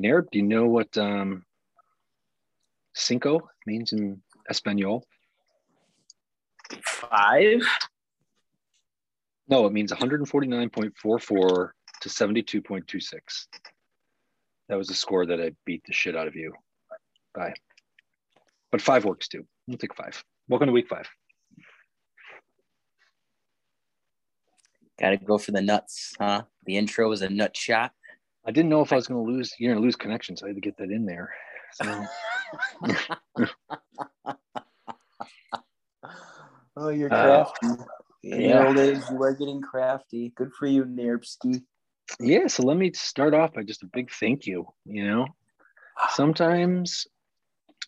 [0.00, 1.44] Nair, do you know what um,
[2.94, 5.04] cinco means in Espanol?
[6.84, 7.62] Five.
[9.48, 13.10] No, it means 149.44 to 72.26.
[14.68, 16.52] That was the score that I beat the shit out of you
[17.34, 17.54] by.
[18.70, 19.46] But five works too.
[19.66, 20.22] We'll take five.
[20.48, 21.08] Welcome to week five.
[25.00, 26.42] Got to go for the nuts, huh?
[26.66, 27.92] The intro was a nut shot.
[28.48, 29.52] I didn't know if I was going to lose.
[29.58, 31.30] You're going to lose connection, so I had to get that in there.
[31.74, 32.06] So.
[36.78, 37.66] oh, you're Uh, crafty.
[38.24, 38.48] In yeah.
[38.48, 40.32] your old age, you are getting crafty.
[40.34, 41.62] Good for you, Nerbski.
[42.20, 44.66] Yeah, so let me start off by just a big thank you.
[44.86, 45.26] You know,
[46.12, 47.06] sometimes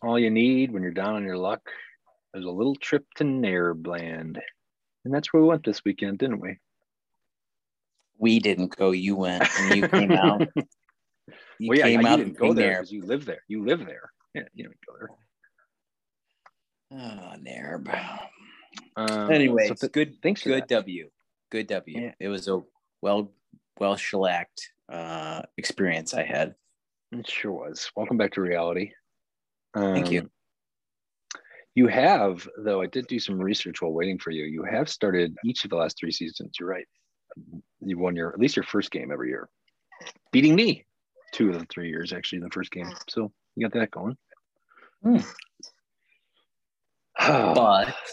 [0.03, 1.63] all you need when you're down on your luck
[2.35, 4.39] is a little trip to Nairland.
[5.07, 6.59] And that's where we went this weekend, didn't we?
[8.21, 8.91] We didn't go.
[8.91, 10.43] You went and you came out.
[11.59, 13.43] You well, yeah, came yeah, out you didn't go there because you live there.
[13.49, 14.11] You live there.
[14.35, 15.11] Yeah, you don't go there.
[16.93, 18.19] Oh, Nerb.
[18.97, 20.23] Um, Anyways, so th- good.
[20.23, 20.67] thanks Good.
[20.67, 21.09] W.
[21.51, 22.01] Good W.
[22.01, 22.13] Yeah.
[22.21, 22.61] It was a
[23.01, 23.33] well,
[23.79, 26.55] well shellacked uh, experience I had.
[27.13, 27.91] It sure was.
[27.97, 28.93] Welcome back to reality.
[29.75, 30.21] Thank you.
[30.21, 30.31] Um,
[31.75, 34.45] You have, though, I did do some research while waiting for you.
[34.45, 36.53] You have started each of the last three seasons.
[36.59, 36.87] You're right.
[37.81, 39.49] You won your at least your first game every year,
[40.33, 40.85] beating me
[41.33, 42.91] two of the three years actually in the first game.
[43.09, 44.17] So you got that going.
[45.03, 45.19] Hmm.
[47.55, 47.95] but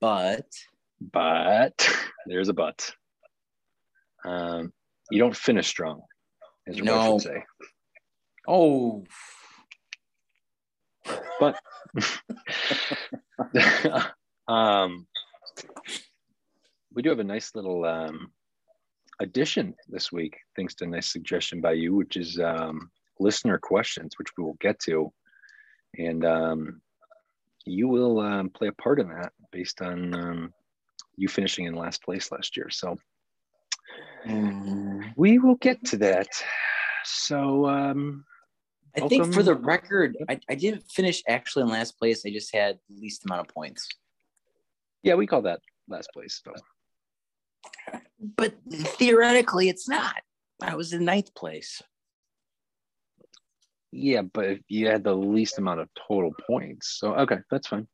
[0.00, 0.44] but
[1.12, 1.90] but
[2.26, 2.90] there's a but.
[4.24, 4.72] Um,
[5.10, 6.02] you don't finish strong,
[6.66, 7.14] as your No.
[7.14, 7.44] would say.
[8.48, 9.04] oh,
[11.38, 11.58] but
[14.48, 15.06] um,
[16.94, 18.30] we do have a nice little um,
[19.20, 24.14] addition this week, thanks to a nice suggestion by you, which is um, listener questions,
[24.18, 25.12] which we will get to,
[25.98, 26.80] and um,
[27.66, 30.52] you will um, play a part in that based on um,
[31.16, 32.70] you finishing in last place last year.
[32.70, 32.96] So
[34.26, 35.12] Mm.
[35.16, 36.28] we will get to that.
[37.04, 38.24] So um,
[38.96, 42.24] I think for the record, I, I didn't finish actually in last place.
[42.24, 43.86] I just had the least amount of points.
[45.02, 46.40] yeah, we call that last place.
[46.42, 46.54] So.
[48.36, 50.16] But theoretically, it's not.
[50.62, 51.82] I was in ninth place.
[53.92, 56.98] Yeah, but if you had the least amount of total points.
[56.98, 57.86] So, okay, that's fine.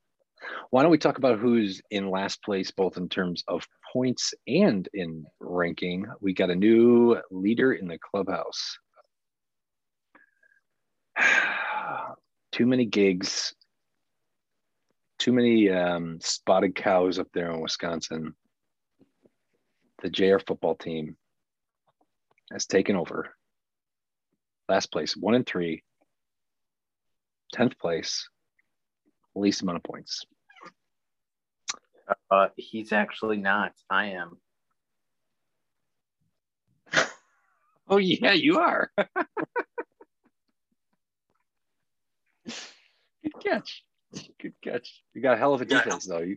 [0.71, 4.89] Why don't we talk about who's in last place, both in terms of points and
[4.95, 6.07] in ranking?
[6.21, 8.79] We got a new leader in the clubhouse.
[12.53, 13.55] Too many gigs,
[15.21, 18.35] too many um, spotted cows up there in Wisconsin.
[20.03, 21.17] The JR football team
[22.53, 23.35] has taken over.
[24.69, 25.83] Last place, one and three,
[27.55, 28.29] 10th place,
[29.35, 30.25] least amount of points.
[32.31, 33.73] Uh, he's actually not.
[33.89, 34.39] I am.
[37.93, 38.93] Oh, yeah, you are.
[42.47, 43.83] Good catch.
[44.41, 45.03] Good catch.
[45.13, 46.21] You got a hell of a defense, though.
[46.21, 46.37] You...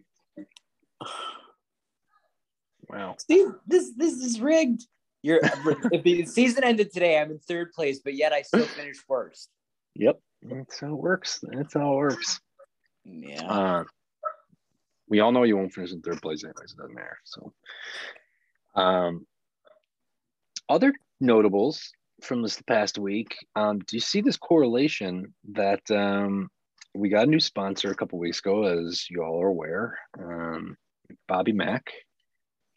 [2.90, 3.16] Wow.
[3.28, 4.86] See, this this is rigged.
[5.22, 5.40] You're
[5.92, 9.50] if the season ended today, I'm in third place, but yet I still finished first.
[9.96, 10.20] Yep.
[10.42, 11.40] That's how it works.
[11.44, 12.42] That's how it works.
[13.06, 13.46] Yeah.
[13.46, 13.84] Uh,
[15.08, 16.74] we all know you won't finish in third place anyways.
[16.74, 17.18] It doesn't matter.
[17.24, 17.54] So,
[18.76, 19.26] um,
[20.70, 23.36] other notables from this past week.
[23.56, 26.50] Um, do you see this correlation that um,
[26.96, 30.78] we got a new sponsor a couple weeks ago, as you all are aware, um,
[31.28, 31.92] Bobby Mack.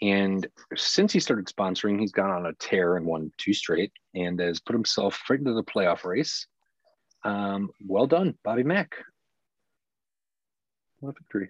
[0.02, 0.46] And
[0.76, 4.60] since he started sponsoring, he's gone on a tear and won two straight and has
[4.60, 6.46] put himself right into the playoff race.
[7.24, 8.94] Um, well done, Bobby Mack.
[11.00, 11.48] What a victory.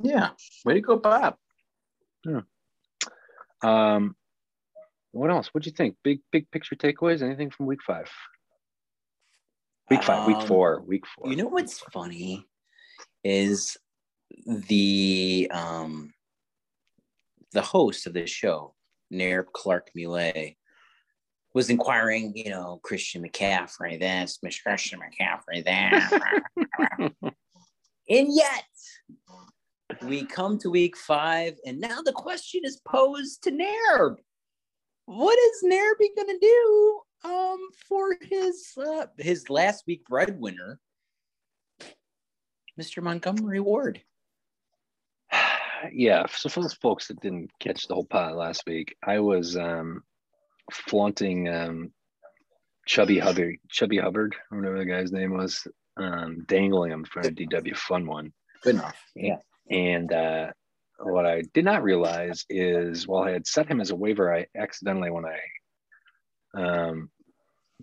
[0.00, 0.30] yeah.
[0.64, 1.36] Way to go, Bob.
[2.24, 2.40] Yeah.
[3.62, 4.14] Um,
[5.12, 5.48] what else?
[5.48, 5.96] What'd you think?
[6.02, 7.22] Big big picture takeaways?
[7.22, 8.10] Anything from week five?
[9.90, 11.28] Week five, week Um, four, week four.
[11.30, 12.46] You know what's funny
[13.24, 13.76] is
[14.46, 16.12] the um
[17.56, 18.74] the host of this show,
[19.10, 20.56] Nair Clark Millet,
[21.54, 26.32] was inquiring, you know, Christian McCaffrey this, Miss Christian McCaffrey that.
[28.10, 28.64] and yet
[30.02, 34.18] we come to week five, and now the question is posed to Nair.
[35.06, 40.78] What is Nairby gonna do um for his uh, his last week breadwinner,
[42.78, 43.02] Mr.
[43.02, 44.02] Montgomery Ward?
[45.92, 46.24] Yeah.
[46.30, 50.02] So for those folks that didn't catch the whole pot last week, I was um,
[50.72, 51.92] flaunting um,
[52.86, 57.76] Chubby Hubbard, Chubby Hubbard, whatever the guy's name was, um, dangling him for a DW
[57.76, 58.32] fun one.
[58.62, 59.00] Good enough.
[59.14, 59.38] Yeah.
[59.70, 60.48] And uh,
[60.98, 64.46] what I did not realize is while I had set him as a waiver, I
[64.56, 65.38] accidentally, when I
[66.60, 67.10] um,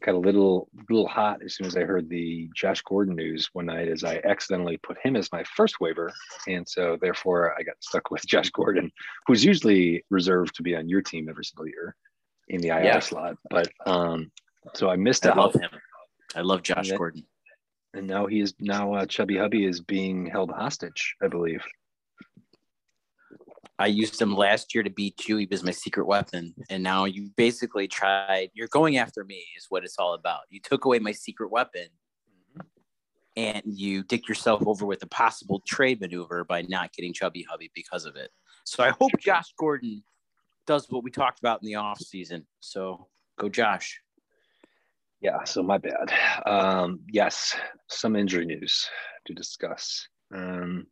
[0.03, 3.67] got a little little hot as soon as I heard the Josh Gordon news one
[3.67, 6.11] night, as I accidentally put him as my first waiver,
[6.47, 8.91] and so therefore I got stuck with Josh Gordon,
[9.25, 11.95] who's usually reserved to be on your team every single year
[12.49, 12.99] in the IR yeah.
[12.99, 14.31] slot, but um,
[14.75, 15.37] so I missed I out.
[15.37, 15.69] I love him.
[16.35, 17.25] I love Josh and Gordon.
[17.93, 21.63] And now he is now uh, Chubby Hubby is being held hostage, I believe.
[23.79, 25.37] I used him last year to beat you.
[25.37, 26.53] He was my secret weapon.
[26.69, 30.41] And now you basically tried, you're going after me, is what it's all about.
[30.49, 31.87] You took away my secret weapon
[33.35, 37.71] and you dick yourself over with a possible trade maneuver by not getting Chubby Hubby
[37.73, 38.29] because of it.
[38.63, 40.03] So I hope Josh Gordon
[40.67, 42.45] does what we talked about in the off season.
[42.59, 43.07] So
[43.39, 43.99] go, Josh.
[45.19, 46.13] Yeah, so my bad.
[46.45, 47.55] Um, yes,
[47.89, 48.87] some injury news
[49.25, 50.07] to discuss.
[50.35, 50.85] Um,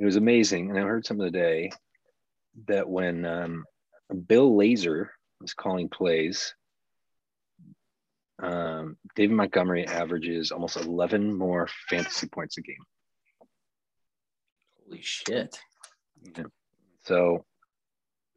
[0.00, 1.70] it was amazing, and I heard some of the day
[2.66, 3.64] that when um,
[4.26, 5.08] Bill Lazor
[5.42, 6.54] was calling plays,
[8.42, 12.82] um, David Montgomery averages almost 11 more fantasy points a game.
[14.86, 15.60] Holy shit.
[16.36, 16.44] Yeah.
[17.04, 17.44] So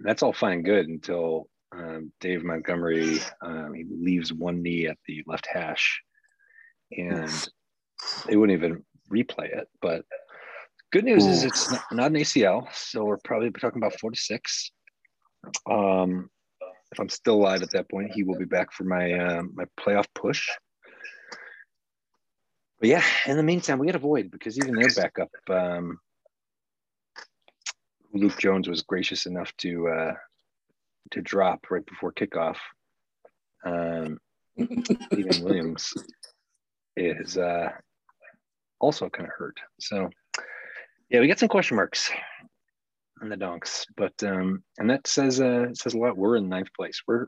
[0.02, 4.98] that's all fine and good until um, Dave Montgomery um, he leaves one knee at
[5.08, 6.02] the left hash,
[6.92, 7.32] and
[8.28, 9.70] they wouldn't even replay it.
[9.82, 10.04] But
[10.94, 11.30] good news Ooh.
[11.32, 14.72] is it's not, an ACL, so we're probably talking about four to six.
[15.70, 16.30] Um,
[16.92, 19.66] if I'm still alive at that point, he will be back for my uh, my
[19.80, 20.48] playoff push.
[22.80, 25.98] But yeah, in the meantime, we got to avoid because even their backup, um,
[28.14, 30.14] Luke Jones was gracious enough to uh,
[31.12, 32.58] to drop right before kickoff.
[33.66, 34.20] Um,
[34.56, 35.94] Stephen Williams
[36.96, 37.70] is uh,
[38.80, 39.58] also kind of hurt.
[39.80, 40.10] So,
[41.14, 42.12] yeah, we got some question marks
[43.22, 46.18] on the donks, but um, and that says uh, says a lot.
[46.18, 47.02] We're in ninth place.
[47.08, 47.28] We're,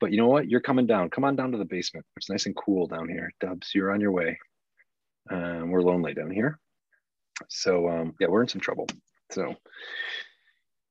[0.00, 0.48] but you know what?
[0.48, 1.10] You're coming down.
[1.10, 2.06] Come on down to the basement.
[2.16, 3.32] It's nice and cool down here.
[3.40, 4.38] Dubs, you're on your way.
[5.30, 6.60] Um, we're lonely down here,
[7.48, 8.86] so um, yeah, we're in some trouble.
[9.32, 9.54] So.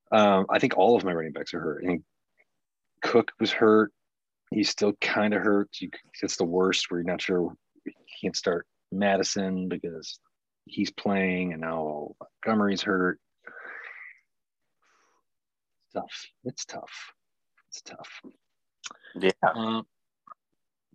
[0.09, 1.83] Um, I think all of my running backs are hurt.
[1.85, 2.01] Think
[3.01, 3.91] Cook was hurt.
[4.51, 5.69] He's still kind of hurt.
[5.81, 5.89] You,
[6.21, 7.53] it's the worst where you're not sure
[7.85, 7.91] you
[8.21, 10.17] can't start Mattison because
[10.69, 12.15] he's playing, and now
[12.45, 13.19] Montgomery's hurt.
[15.85, 16.27] It's tough.
[16.43, 17.13] It's tough.
[17.69, 18.21] It's tough.
[19.19, 19.31] Yeah.
[19.43, 19.81] Uh,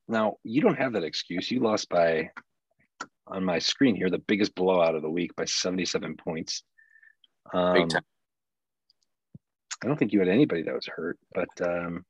[0.09, 1.51] now you don't have that excuse.
[1.51, 2.31] You lost by
[3.27, 6.63] on my screen here the biggest blowout of the week by 77 points.
[7.53, 7.89] Um,
[9.83, 12.05] I don't think you had anybody that was hurt, but um,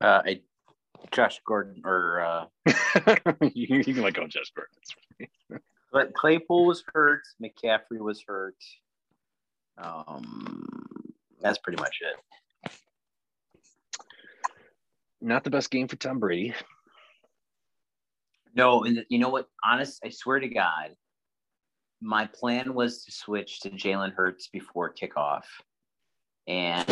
[0.00, 0.40] uh, I,
[1.12, 2.44] Josh Gordon or uh,
[3.54, 5.62] you, you, can like go Josh Gordon.
[5.92, 7.22] But Claypool was hurt.
[7.42, 8.56] McCaffrey was hurt.
[9.76, 10.66] Um,
[11.40, 12.72] that's pretty much it.
[15.20, 16.54] Not the best game for Tom Brady.
[18.54, 19.48] No, and you know what?
[19.64, 20.94] Honest, I swear to God,
[22.00, 25.44] my plan was to switch to Jalen Hurts before kickoff
[26.48, 26.86] and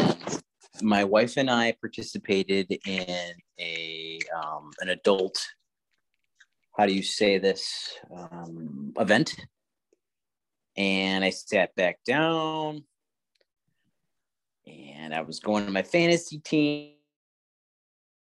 [0.82, 5.44] my wife and I participated in a um, an adult.
[6.76, 9.34] How do you say this um, event?
[10.76, 12.84] And I sat back down,
[14.66, 16.92] and I was going to my fantasy team.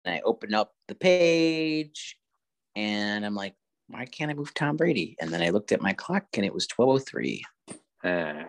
[0.05, 2.17] And I opened up the page,
[2.77, 3.55] and I'm like,
[3.89, 6.53] "Why can't I move Tom Brady?" And then I looked at my clock, and it
[6.53, 7.41] was 12:03.
[8.05, 8.43] Uh,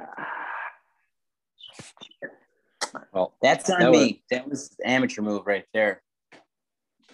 [3.13, 3.99] well, that's on that me.
[3.99, 6.03] Was, that was amateur move right there.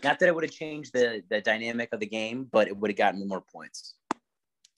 [0.04, 2.90] Not that it would have changed the the dynamic of the game, but it would
[2.90, 3.94] have gotten me more points.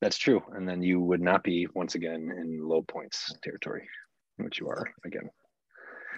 [0.01, 3.89] That's true, and then you would not be once again in low points territory,
[4.37, 5.31] which you are again.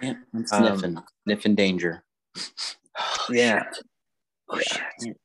[0.01, 2.03] Yeah, I'm sniffing, um, sniffing danger.
[2.37, 3.63] Oh, yeah.
[3.63, 3.83] Shit.
[4.49, 5.17] Oh, shit.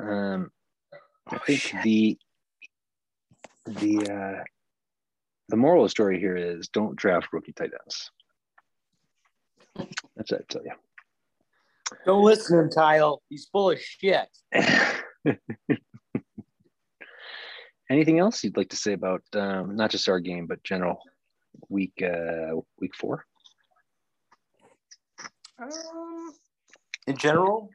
[0.00, 0.50] Um,
[1.28, 1.82] I oh, think shit.
[1.82, 2.18] the
[3.66, 4.44] the uh,
[5.48, 8.10] the moral of the story here is don't draft rookie tight ends.
[10.16, 10.72] That's what I tell you.
[12.06, 13.22] Don't listen to him, Kyle.
[13.28, 14.28] He's full of shit.
[17.90, 20.98] Anything else you'd like to say about um, not just our game, but general
[21.68, 23.24] week uh, week four?
[25.60, 26.32] Um,
[27.06, 27.70] in general,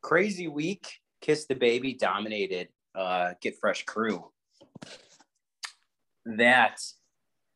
[0.00, 1.00] crazy week.
[1.20, 2.68] Kiss the baby dominated.
[2.94, 4.30] Uh, get fresh crew.
[6.24, 6.80] That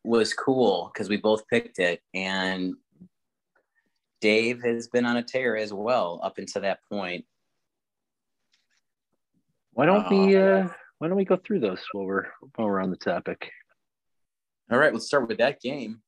[0.02, 2.74] was cool because we both picked it, and
[4.20, 7.24] Dave has been on a tear as well up until that point.
[9.72, 10.68] Why don't we uh
[10.98, 13.50] why don't we go through those while we're while we're on the topic?
[14.70, 16.00] All right, let's start with that game.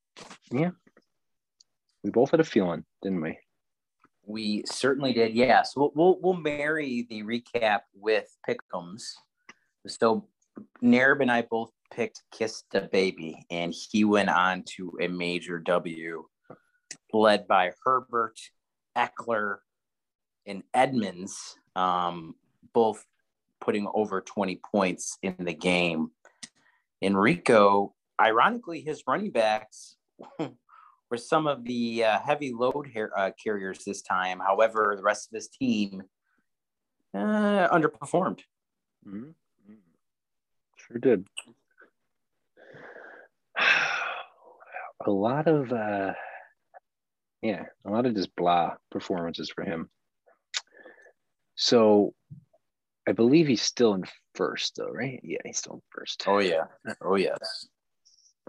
[0.51, 0.71] Yeah.
[2.03, 3.39] We both had a feeling, didn't we?
[4.25, 5.35] We certainly did.
[5.35, 5.63] Yeah.
[5.63, 9.03] So we'll we'll, we'll marry the recap with pickums.
[9.87, 10.27] So
[10.83, 15.59] Nerb and I both picked Kiss the Baby, and he went on to a major
[15.59, 16.25] W,
[17.13, 18.39] led by Herbert,
[18.97, 19.59] Ekeler,
[20.47, 22.35] and Edmonds, um,
[22.73, 23.05] both
[23.61, 26.11] putting over 20 points in the game.
[27.03, 29.97] Enrico, ironically, his running backs
[31.11, 34.41] were some of the uh, heavy load uh, carriers this time.
[34.41, 36.03] However, the rest of his team
[37.15, 38.41] uh, underperformed.
[39.07, 39.31] Mm-hmm.
[40.77, 41.27] Sure did.
[45.07, 46.13] A lot of, uh,
[47.43, 49.89] yeah, a lot of just blah performances for him.
[51.55, 52.15] So
[53.07, 54.05] I believe he's still in
[54.35, 55.21] first, though, right?
[55.23, 56.25] Yeah, he's still in first.
[56.27, 56.65] Oh, yeah.
[57.01, 57.67] Oh, yes.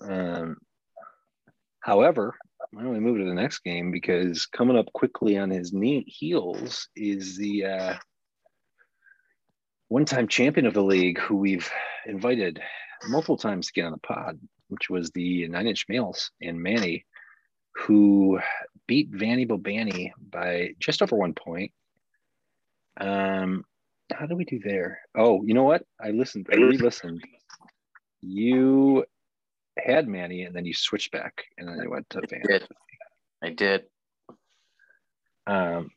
[0.01, 0.57] Um,
[1.79, 2.35] however,
[2.71, 3.91] why don't we move to the next game?
[3.91, 7.93] Because coming up quickly on his knee heels is the uh,
[9.87, 11.69] one-time champion of the league, who we've
[12.05, 12.61] invited
[13.07, 17.05] multiple times to get on the pod, which was the Nine Inch Nails and Manny,
[17.75, 18.39] who
[18.89, 21.71] beat Vanny Bobani by just over one point.
[22.99, 23.63] Um,
[24.11, 25.01] how do we do there?
[25.15, 25.83] Oh, you know what?
[26.03, 26.47] I listened.
[26.51, 27.23] I re-listened.
[28.21, 29.05] You
[29.77, 32.41] had Manny, and then you switched back, and then I went to Van.
[32.43, 32.67] I did.
[33.43, 33.83] I did.
[35.45, 35.91] Um,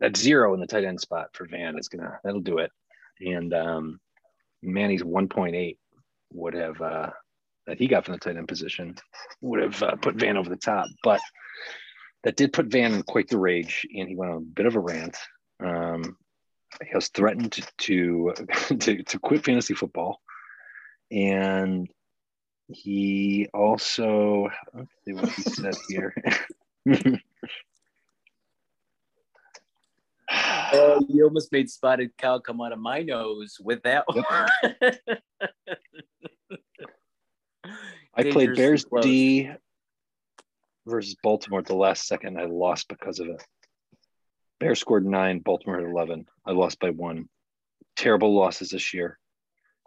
[0.00, 2.72] that zero in the tight end spot for Van is gonna that'll do it.
[3.20, 4.00] And um,
[4.60, 5.76] Manny's 1.8
[6.32, 7.10] would have uh,
[7.66, 8.94] that he got from the tight end position
[9.40, 11.20] would have uh, put Van over the top, but
[12.24, 14.76] that did put Van in quite the rage, and he went on a bit of
[14.76, 15.16] a rant.
[15.64, 16.16] Um,
[16.82, 18.32] he has threatened to
[18.78, 20.20] to, to quit fantasy football,
[21.10, 21.88] and
[22.68, 26.14] he also let's see what he said here.
[30.72, 34.24] Oh, you almost made spotted cow come out of my nose with that one.
[38.14, 39.04] I played Bears close.
[39.04, 39.50] D
[40.86, 42.38] versus Baltimore at the last second.
[42.38, 43.42] I lost because of it.
[44.58, 46.26] Bears scored nine, Baltimore had 11.
[46.44, 47.28] I lost by one.
[47.96, 49.18] Terrible losses this year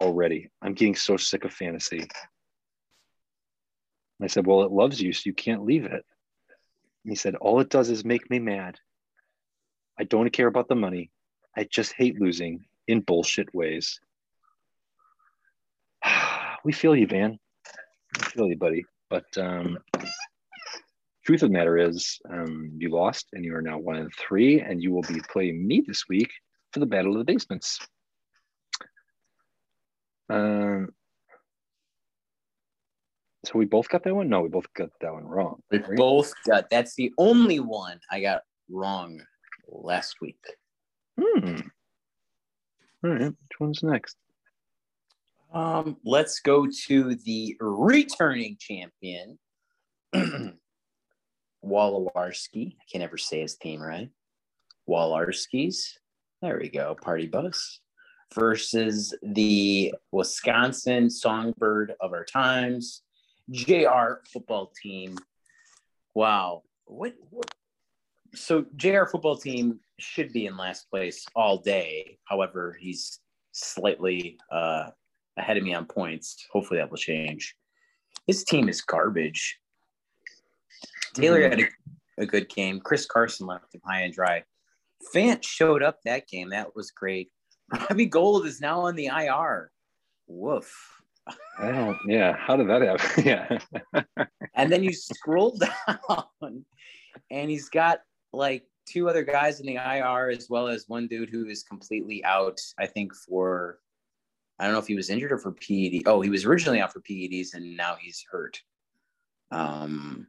[0.00, 0.50] already.
[0.62, 2.00] I'm getting so sick of fantasy.
[2.00, 2.08] And
[4.22, 5.92] I said, Well, it loves you, so you can't leave it.
[5.92, 8.78] And he said, All it does is make me mad.
[9.98, 11.10] I don't care about the money.
[11.56, 14.00] I just hate losing in bullshit ways.
[16.64, 17.38] we feel you, Van.
[18.18, 18.84] We feel you, buddy.
[19.10, 19.78] But um,
[21.24, 24.60] truth of the matter is, um, you lost and you are now one and three,
[24.60, 26.30] and you will be playing me this week
[26.72, 27.78] for the Battle of the Basements.
[30.30, 30.88] Um,
[33.44, 34.28] so we both got that one?
[34.28, 35.60] No, we both got that one wrong.
[35.70, 35.96] We right?
[35.96, 39.20] both got that's the only one I got wrong
[39.68, 40.40] last week.
[41.20, 41.56] Hmm.
[43.04, 43.20] All right.
[43.20, 44.16] Which one's next?
[45.54, 49.38] Um, let's go to the returning champion,
[51.64, 52.74] Wolowarski.
[52.74, 54.10] I can never say his team right.
[54.88, 55.96] Walarskis.
[56.42, 56.96] There we go.
[57.00, 57.78] Party bus
[58.34, 63.02] versus the Wisconsin Songbird of our times,
[63.48, 65.16] JR football team.
[66.14, 66.62] Wow.
[66.86, 67.54] What, what
[68.34, 72.18] so JR football team should be in last place all day.
[72.24, 73.20] However, he's
[73.52, 74.90] slightly uh,
[75.36, 76.46] ahead of me on points.
[76.52, 77.54] Hopefully that will change.
[78.26, 79.58] His team is garbage.
[81.14, 81.60] Taylor mm-hmm.
[81.60, 81.68] had
[82.18, 82.80] a, a, good game.
[82.80, 84.42] Chris Carson left him high and dry.
[85.14, 86.50] Fant showed up that game.
[86.50, 87.30] That was great.
[87.90, 89.70] Robbie Gould is now on the IR.
[90.26, 90.72] Woof.
[91.58, 92.36] I don't, yeah.
[92.36, 93.24] How did that happen?
[93.94, 94.04] yeah.
[94.54, 95.56] and then you scroll
[95.88, 96.64] down
[97.30, 98.00] and he's got
[98.32, 102.22] like two other guys in the IR, as well as one dude who is completely
[102.24, 103.78] out, I think, for
[104.58, 106.02] I don't know if he was injured or for PED.
[106.06, 108.60] Oh, he was originally out for PEDs and now he's hurt.
[109.50, 110.28] Um,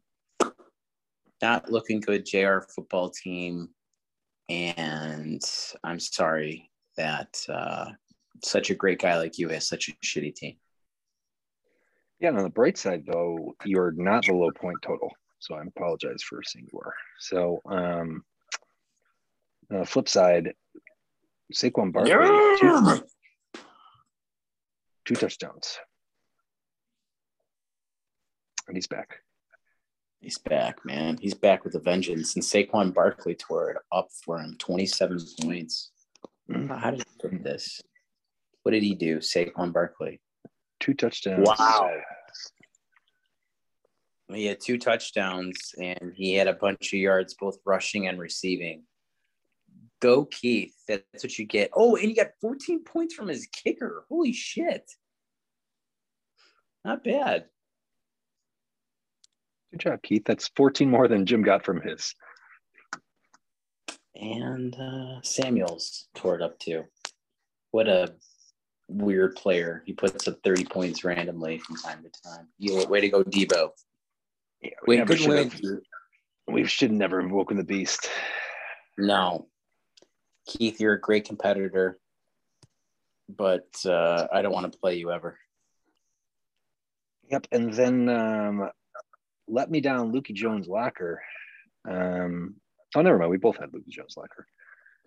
[1.41, 3.70] not looking good, JR football team.
[4.50, 5.41] And
[5.84, 7.88] I'm sorry that uh,
[8.44, 10.55] such a great guy like you has such a shitty team.
[12.20, 15.12] Yeah, on the bright side, though, you're not the low point total.
[15.39, 16.94] So I apologize for saying you were.
[17.20, 18.24] So, um,
[19.74, 20.53] uh, flip side,
[21.53, 22.55] Saquon Barkley, yeah!
[22.60, 23.05] two,
[25.06, 25.78] two touchdowns.
[28.68, 29.20] And he's back.
[30.20, 31.18] He's back, man.
[31.22, 32.36] He's back with a vengeance.
[32.36, 35.92] And Saquon Barkley tore it up for him 27 points.
[36.50, 36.74] Mm-hmm.
[36.74, 37.82] How did he do this?
[38.64, 40.20] What did he do, Saquon Barkley?
[40.80, 41.48] Two touchdowns.
[41.48, 41.92] Wow.
[44.34, 48.84] He had two touchdowns and he had a bunch of yards, both rushing and receiving.
[50.02, 50.74] Go, Keith.
[50.88, 51.72] That's what you get.
[51.74, 54.06] Oh, and he got 14 points from his kicker.
[54.10, 54.92] Holy shit.
[56.84, 57.46] Not bad.
[59.72, 60.24] Good job, Keith.
[60.25, 62.14] That's 14 more than Jim got from his.
[64.16, 66.86] And uh, Samuels tore it up too.
[67.72, 68.14] What a
[68.88, 69.84] weird player.
[69.86, 72.48] He puts up 30 points randomly from time to time.
[72.58, 73.70] You way to go, Deebo.
[74.62, 75.62] Yeah, we, never should have,
[76.48, 78.10] we should never have woken the beast.
[78.98, 79.48] No.
[80.46, 82.00] Keith, you're a great competitor,
[83.30, 85.38] but uh, I don't want to play you ever.
[87.32, 87.48] Yep.
[87.52, 88.70] And then um,
[89.48, 91.22] let me down Lukey Jones locker.
[91.90, 92.56] Um,
[92.96, 93.32] oh, never mind.
[93.32, 94.48] We both had Lukey Jones locker.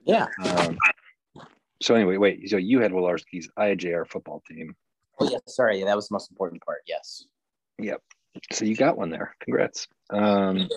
[0.05, 0.27] Yeah.
[0.45, 0.77] Um,
[1.81, 2.49] so anyway, wait.
[2.51, 4.75] So you had Willarski's IJR football team.
[5.21, 5.39] Oh, yeah.
[5.47, 5.83] Sorry.
[5.85, 6.79] That was the most important part.
[6.87, 7.25] Yes.
[7.79, 8.03] Yep.
[8.53, 9.35] So you got one there.
[9.41, 9.87] Congrats.
[10.11, 10.69] Um,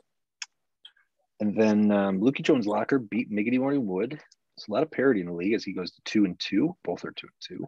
[1.40, 4.20] and then um, Lukey Jones locker beat Miggity Morning Wood.
[4.62, 6.76] It's a lot of parity in the league as he goes to two and two.
[6.84, 7.68] Both are two and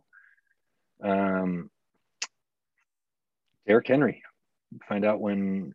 [1.01, 1.09] two.
[1.09, 1.71] Um,
[3.65, 4.21] Derrick Henry.
[4.87, 5.73] Find out when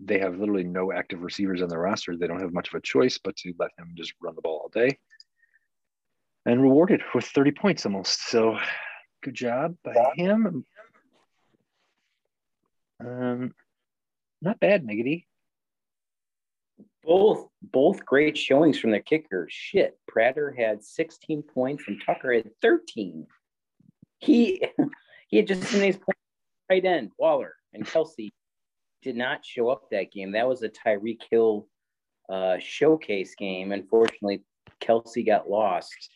[0.00, 2.16] they have literally no active receivers on their roster.
[2.16, 4.62] They don't have much of a choice but to let him just run the ball
[4.64, 4.98] all day.
[6.44, 8.28] And rewarded with 30 points almost.
[8.28, 8.58] So
[9.22, 10.64] good job by him.
[12.98, 13.54] Um,
[14.42, 15.26] not bad, Miggity.
[17.08, 19.50] Both both great showings from the kickers.
[19.50, 23.26] Shit, Prater had 16 points and Tucker had 13.
[24.18, 24.62] He
[25.28, 26.20] he had just in many points
[26.68, 27.12] right end.
[27.18, 28.28] Waller and Kelce
[29.00, 30.32] did not show up that game.
[30.32, 31.66] That was a Tyreek Hill
[32.28, 33.72] uh, showcase game.
[33.72, 34.42] Unfortunately,
[34.82, 36.10] Kelce got lost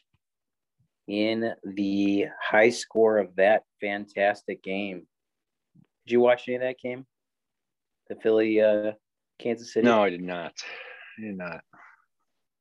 [1.08, 5.06] in the high score of that fantastic game.
[6.04, 7.06] Did you watch any of that game?
[8.10, 8.92] The Philly uh,
[9.42, 9.84] Kansas City?
[9.86, 10.52] No, I did not.
[11.18, 11.60] I did not.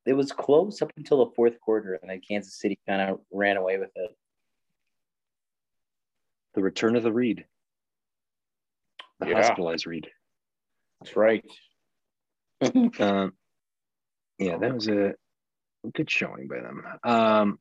[0.06, 3.58] it was close up until the fourth quarter, and then Kansas City kind of ran
[3.58, 4.12] away with it.
[6.56, 7.46] The return of the Reid.
[9.20, 9.36] The Yeah.
[9.36, 10.10] hospitalized Reid.
[11.02, 11.46] That's right.
[13.00, 13.34] Um,
[14.38, 15.14] yeah, that was a
[15.94, 16.84] good showing by them.
[17.04, 17.60] Um,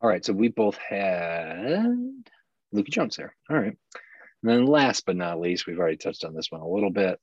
[0.00, 1.96] all right, so we both had
[2.72, 3.34] Luke Jones there.
[3.50, 3.76] All right.
[4.42, 7.18] And then last but not least, we've already touched on this one a little bit.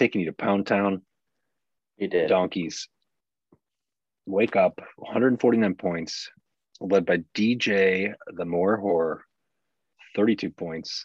[0.00, 1.02] Taking you to Pound Town,
[1.98, 2.30] You did.
[2.30, 2.88] Donkeys.
[4.24, 6.30] Wake up, 149 points,
[6.80, 9.26] led by DJ the Moore Horror,
[10.16, 11.04] 32 points.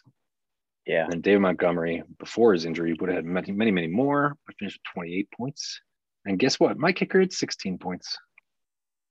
[0.86, 1.08] Yeah.
[1.10, 4.78] And David Montgomery, before his injury, would have had many, many, many more, but finished
[4.78, 5.78] with 28 points.
[6.24, 6.78] And guess what?
[6.78, 8.16] My kicker had 16 points.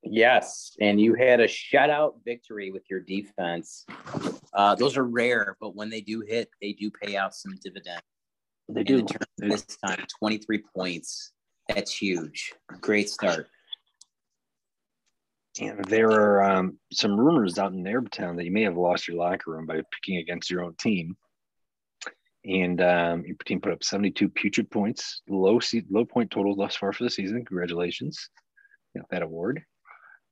[0.01, 0.75] Yes.
[0.81, 3.85] And you had a shutout victory with your defense.
[4.51, 8.01] Uh, those are rare, but when they do hit, they do pay out some dividend.
[8.69, 8.99] They do.
[8.99, 11.31] in terms this time, 23 points.
[11.69, 12.53] That's huge.
[12.81, 13.47] Great start.
[15.59, 19.17] And there are um, some rumors out in Airtown that you may have lost your
[19.17, 21.15] locker room by picking against your own team.
[22.43, 26.75] And um, your team put up 72 putrid points, low se- low point total thus
[26.75, 27.43] far for the season.
[27.45, 28.29] Congratulations,
[28.93, 29.63] you got that award.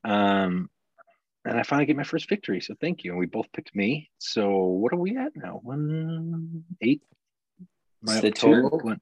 [0.04, 0.68] Um,
[1.44, 3.10] and I finally get my first victory, so thank you.
[3.10, 4.10] And we both picked me.
[4.18, 5.60] So what are we at now?
[5.62, 7.02] One eight.
[8.06, 8.62] Am I The two?
[8.62, 8.78] total?
[8.80, 9.00] One-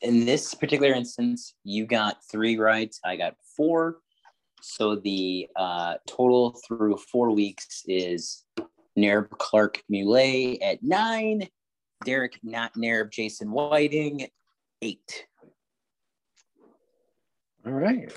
[0.00, 3.00] in this particular instance, you got three rights.
[3.04, 3.98] I got four.
[4.60, 8.44] So the uh, total through four weeks is
[8.96, 11.48] Nerb Clark Muley at nine,
[12.04, 14.28] Derek Not Nerb Jason Whiting
[14.82, 15.26] eight.
[17.66, 18.12] All right.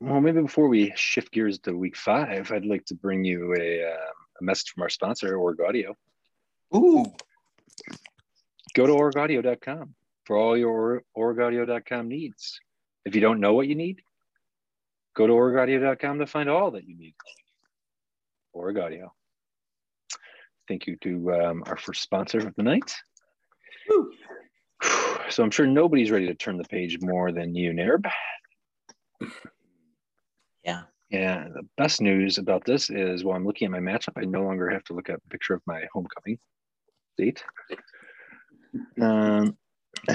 [0.00, 3.84] Well, maybe before we shift gears to week five, I'd like to bring you a,
[3.84, 4.10] uh,
[4.40, 5.96] a message from our sponsor, Org Audio.
[6.74, 7.06] Ooh,
[8.76, 9.94] Go to orgaudio.com
[10.26, 12.60] for all your orgaudio.com needs.
[13.06, 14.02] If you don't know what you need,
[15.16, 17.14] go to orgaudio.com to find all that you need.
[18.52, 19.14] Org Audio.
[20.68, 22.92] Thank you to um, our first sponsor of the night.
[23.88, 24.12] Woo.
[25.30, 28.04] So I'm sure nobody's ready to turn the page more than you, Nerb.
[30.64, 30.82] yeah.
[31.08, 34.42] Yeah, the best news about this is while I'm looking at my matchup, I no
[34.42, 36.38] longer have to look at a picture of my homecoming
[37.16, 37.42] date.
[39.00, 39.56] Um,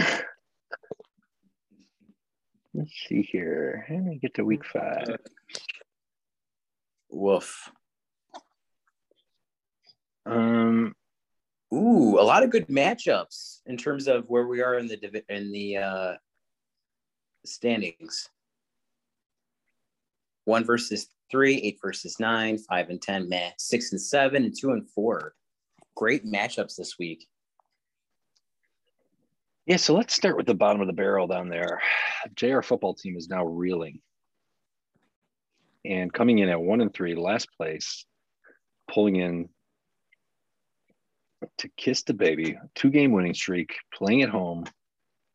[2.74, 3.86] let's see here.
[3.88, 5.18] How do we get to week five?
[7.10, 7.70] Woof.
[10.26, 10.96] Um,
[11.74, 15.52] Ooh, a lot of good matchups in terms of where we are in the in
[15.52, 16.14] the uh,
[17.46, 18.30] standings.
[20.44, 24.72] One versus three, eight versus nine, five and ten, man, six and seven, and two
[24.72, 25.34] and four.
[25.96, 27.26] Great matchups this week.
[29.68, 31.82] Yeah, so let's start with the bottom of the barrel down there.
[32.36, 34.00] JR football team is now reeling
[35.86, 38.06] and coming in at one and three, last place,
[38.90, 39.50] pulling in
[41.58, 44.66] to kiss the baby, two game winning streak, playing at home,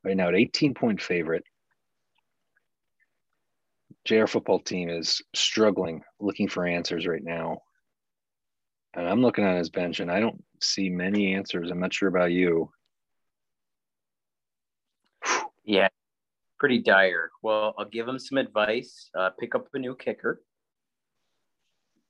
[0.04, 1.44] right now at 18 point favorite.
[4.04, 7.58] JR football team is struggling, looking for answers right now.
[8.94, 11.70] And I'm looking at his bench and I don't see many answers.
[11.70, 12.70] I'm not sure about you.
[15.66, 15.88] Yeah,
[16.58, 17.30] pretty dire.
[17.42, 19.10] Well, I'll give him some advice.
[19.18, 20.40] Uh, pick up a new kicker.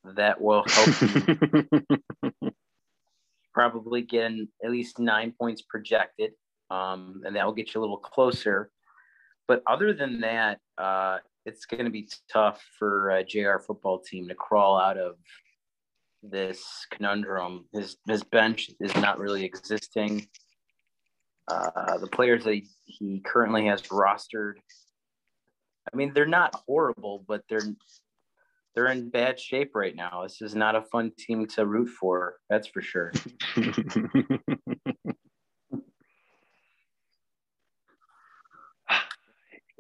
[0.05, 1.83] That will help
[3.55, 4.31] probably get
[4.63, 6.33] at least nine points projected,
[6.71, 8.71] um, and that will get you a little closer.
[9.49, 14.29] But other than that, uh, it's going to be tough for a JR football team
[14.29, 15.17] to crawl out of
[16.23, 17.65] this conundrum.
[17.73, 20.29] His his bench is not really existing.
[21.49, 24.55] Uh, the players that he, he currently has rostered,
[25.93, 27.63] I mean, they're not horrible, but they're
[28.75, 30.25] they're in bad shape right now.
[30.25, 32.35] This is not a fun team to root for.
[32.51, 33.11] That's for sure.
[33.57, 34.41] then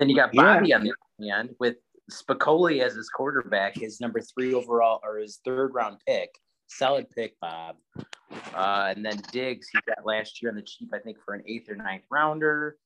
[0.08, 0.76] you got Bobby yeah.
[0.76, 1.76] on the other hand with
[2.10, 6.30] Spicoli as his quarterback, his number three overall or his third round pick.
[6.68, 7.76] Solid pick, Bob.
[8.54, 11.42] Uh, and then Diggs, he got last year on the cheap, I think, for an
[11.46, 12.76] eighth or ninth rounder.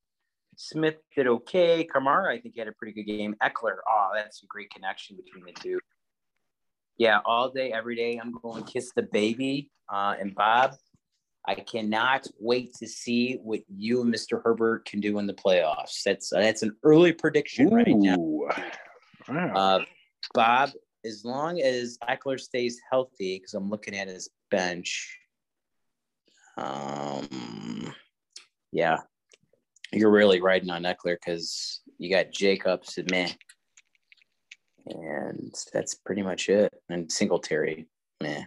[0.57, 1.87] Smith did okay.
[1.87, 3.35] Kamara, I think, he had a pretty good game.
[3.43, 5.79] Ekeler, oh, that's a great connection between the two.
[6.99, 9.71] Yeah, all day, every day, I'm going to kiss the baby.
[9.91, 10.75] Uh, and Bob,
[11.47, 14.43] I cannot wait to see what you and Mr.
[14.45, 16.03] Herbert can do in the playoffs.
[16.05, 17.77] That's uh, that's an early prediction Ooh.
[17.77, 18.17] right now.
[19.29, 19.53] Wow.
[19.55, 19.85] Uh,
[20.35, 20.71] Bob,
[21.05, 25.17] as long as Ekeler stays healthy, because I'm looking at his bench.
[26.57, 27.95] Um,
[28.73, 28.99] yeah,
[29.93, 33.31] you're really riding on Ekeler because you got Jacobs and man,
[34.87, 36.73] and that's pretty much it.
[36.89, 37.87] And Singletary,
[38.23, 38.47] man.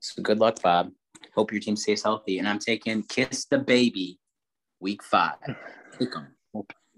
[0.00, 0.92] So good luck, Bob.
[1.34, 2.38] Hope your team stays healthy.
[2.38, 4.18] And I'm taking Kiss the Baby,
[4.80, 5.34] week five.
[5.98, 6.28] Take them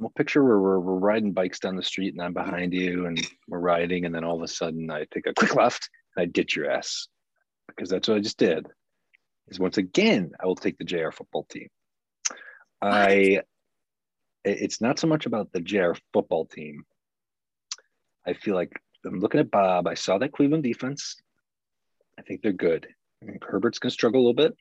[0.00, 3.20] well, picture where we're, we're riding bikes down the street and I'm behind you and
[3.46, 6.26] we're riding, and then all of a sudden I take a quick left and I
[6.26, 7.06] ditch your ass
[7.68, 8.66] because that's what I just did.
[9.48, 11.68] Is once again I will take the JR football team.
[12.80, 13.42] I
[14.42, 16.84] it's not so much about the JR football team.
[18.26, 18.72] I feel like
[19.04, 19.86] I'm looking at Bob.
[19.86, 21.16] I saw that Cleveland defense.
[22.18, 22.86] I think they're good.
[23.22, 24.56] I think Herbert's going to struggle a little bit.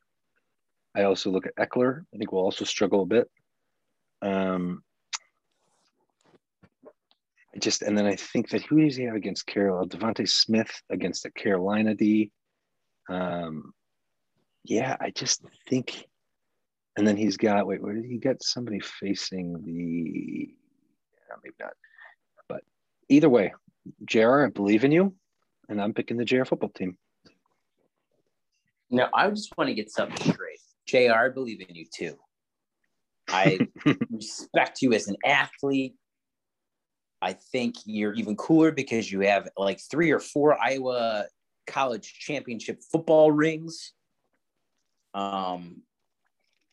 [0.95, 2.01] I also look at Ekeler.
[2.13, 3.29] I think we'll also struggle a bit.
[4.21, 4.83] Um,
[7.57, 9.87] just and then I think that who does he have against Carol?
[9.87, 12.31] DeVonta Smith against the Carolina D.
[13.09, 13.73] Um,
[14.63, 16.05] yeah, I just think,
[16.95, 20.53] and then he's got wait, where did he get somebody facing the?
[21.43, 21.73] Maybe not,
[22.47, 22.61] but
[23.07, 23.53] either way,
[24.05, 24.45] Jr.
[24.45, 25.15] I believe in you,
[25.69, 26.97] and I'm picking the JR football team.
[28.91, 30.59] No, I just want to get something straight.
[30.87, 31.13] Jr.
[31.13, 32.15] I believe in you too.
[33.27, 33.59] I
[34.11, 35.95] respect you as an athlete.
[37.21, 41.25] I think you're even cooler because you have like three or four Iowa
[41.67, 43.93] college championship football rings.
[45.13, 45.81] Um,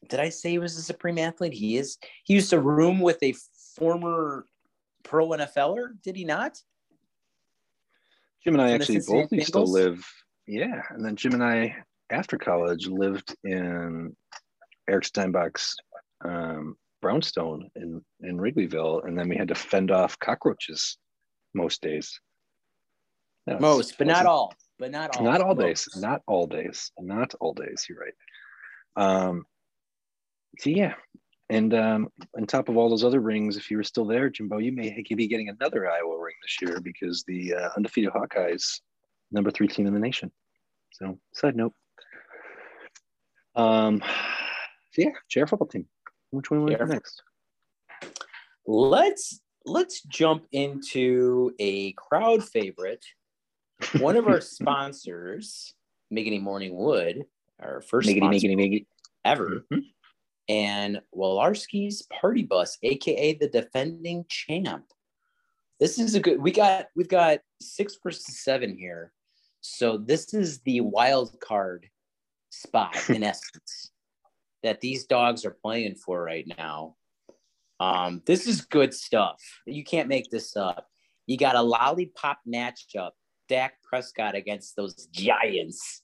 [0.08, 1.52] did I say he was a supreme athlete?
[1.52, 1.98] He is.
[2.24, 3.34] He used to room with a
[3.76, 4.46] former
[5.02, 6.00] pro NFLer.
[6.02, 6.60] Did he not?
[8.44, 10.06] Jim and I actually both used to live.
[10.46, 11.76] Yeah, and then Jim and I,
[12.10, 14.14] after college, lived in
[14.88, 15.76] Eric Steinbach's
[16.24, 20.98] um, brownstone in in Wrigleyville, and then we had to fend off cockroaches
[21.54, 22.20] most days.
[23.46, 24.52] most, but not all.
[24.80, 25.24] But not all.
[25.24, 25.88] Not all days.
[25.96, 26.90] Not all days.
[26.98, 27.86] Not all days.
[27.88, 28.16] You're right.
[28.96, 29.44] Um.
[30.58, 30.94] So yeah,
[31.48, 34.58] and um, on top of all those other rings, if you were still there, Jimbo,
[34.58, 38.80] you may be getting another Iowa ring this year because the uh, undefeated Hawkeyes,
[39.30, 40.32] number three team in the nation.
[40.90, 41.74] So, side note.
[43.54, 44.02] Um,
[44.92, 45.86] so yeah, JR football team.
[46.30, 47.22] Which one want next?
[48.66, 53.04] Let's let's jump into a crowd favorite.
[53.98, 55.74] One of our sponsors,
[56.12, 57.24] Miggity Morning Wood,
[57.60, 58.86] our first Miggity, Miggity, Miggity.
[59.24, 59.64] ever.
[59.72, 59.78] Mm-hmm.
[60.48, 64.84] And Walarski's Party Bus, aka the defending champ.
[65.80, 66.40] This is a good.
[66.40, 69.12] We got we've got six versus seven here,
[69.60, 71.88] so this is the wild card
[72.50, 73.90] spot in essence
[74.66, 76.96] that these dogs are playing for right now.
[77.78, 79.40] Um, this is good stuff.
[79.64, 80.88] You can't make this up.
[81.26, 83.10] You got a lollipop matchup,
[83.48, 86.02] Dak Prescott against those Giants.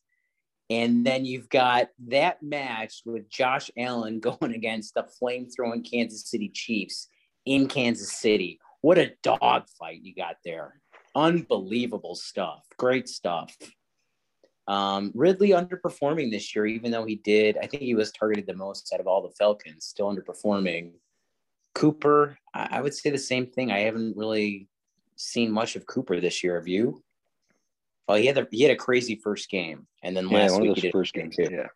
[0.71, 6.31] And then you've got that match with Josh Allen going against the flame throwing Kansas
[6.31, 7.09] City Chiefs
[7.45, 8.61] in Kansas City.
[8.81, 10.81] What a dog fight you got there.
[11.15, 12.65] Unbelievable stuff.
[12.79, 13.57] Great stuff.
[14.73, 18.55] Um, Ridley underperforming this year, even though he did, I think he was targeted the
[18.55, 20.93] most out of all the Falcons, still underperforming.
[21.75, 23.71] Cooper, I, I would say the same thing.
[23.71, 24.69] I haven't really
[25.17, 26.55] seen much of Cooper this year.
[26.55, 27.03] Have you?
[28.09, 30.63] Well, he had a he had a crazy first game, and then Yeah, last one
[30.63, 31.37] of week those he did first games.
[31.37, 31.49] too.
[31.51, 31.67] Yeah.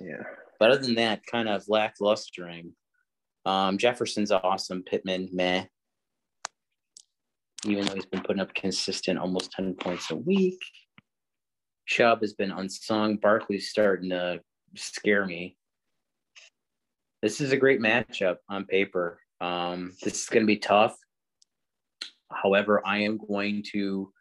[0.00, 0.22] Yeah.
[0.58, 2.70] But other than that, kind of lacklustering.
[3.44, 4.82] Um, Jefferson's awesome.
[4.84, 5.66] Pittman, meh.
[7.66, 10.58] Even though he's been putting up consistent almost 10 points a week.
[11.88, 13.16] Chubb has been unsung.
[13.16, 14.40] Barkley's starting to
[14.76, 15.56] scare me.
[17.22, 19.18] This is a great matchup on paper.
[19.40, 20.96] Um, this is going to be tough.
[22.30, 24.12] However, I am going to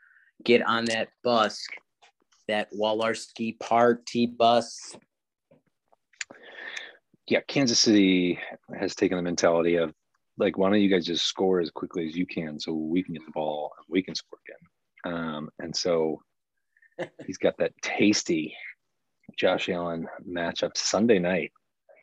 [0.44, 1.68] get on that bus,
[2.48, 4.96] that Wallarski party bus.
[7.28, 7.42] Yeah.
[7.48, 8.40] Kansas City
[8.80, 9.94] has taken the mentality of
[10.38, 13.14] like, why don't you guys just score as quickly as you can so we can
[13.14, 15.14] get the ball and we can score again.
[15.14, 16.22] Um, and so
[17.26, 18.56] he's got that tasty
[19.38, 21.52] Josh Allen matchup Sunday night,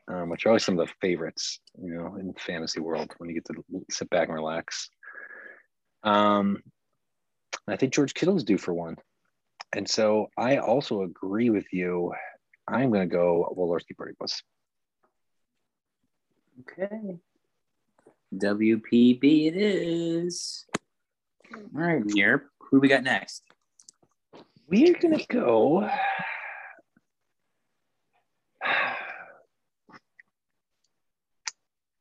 [0.09, 3.29] um, which are always some of the favorites, you know, in the fantasy world when
[3.29, 4.89] you get to sit back and relax.
[6.03, 6.63] Um,
[7.67, 8.97] I think George Kittle's due for one.
[9.75, 12.13] And so I also agree with you.
[12.69, 14.43] I'm going to go Wolarski Party Bus.
[16.61, 17.19] Okay.
[18.35, 20.67] WPB it is.
[21.55, 22.47] All right, Nir.
[22.71, 23.43] Who we got next?
[24.67, 25.81] We're going to go.
[25.81, 25.91] to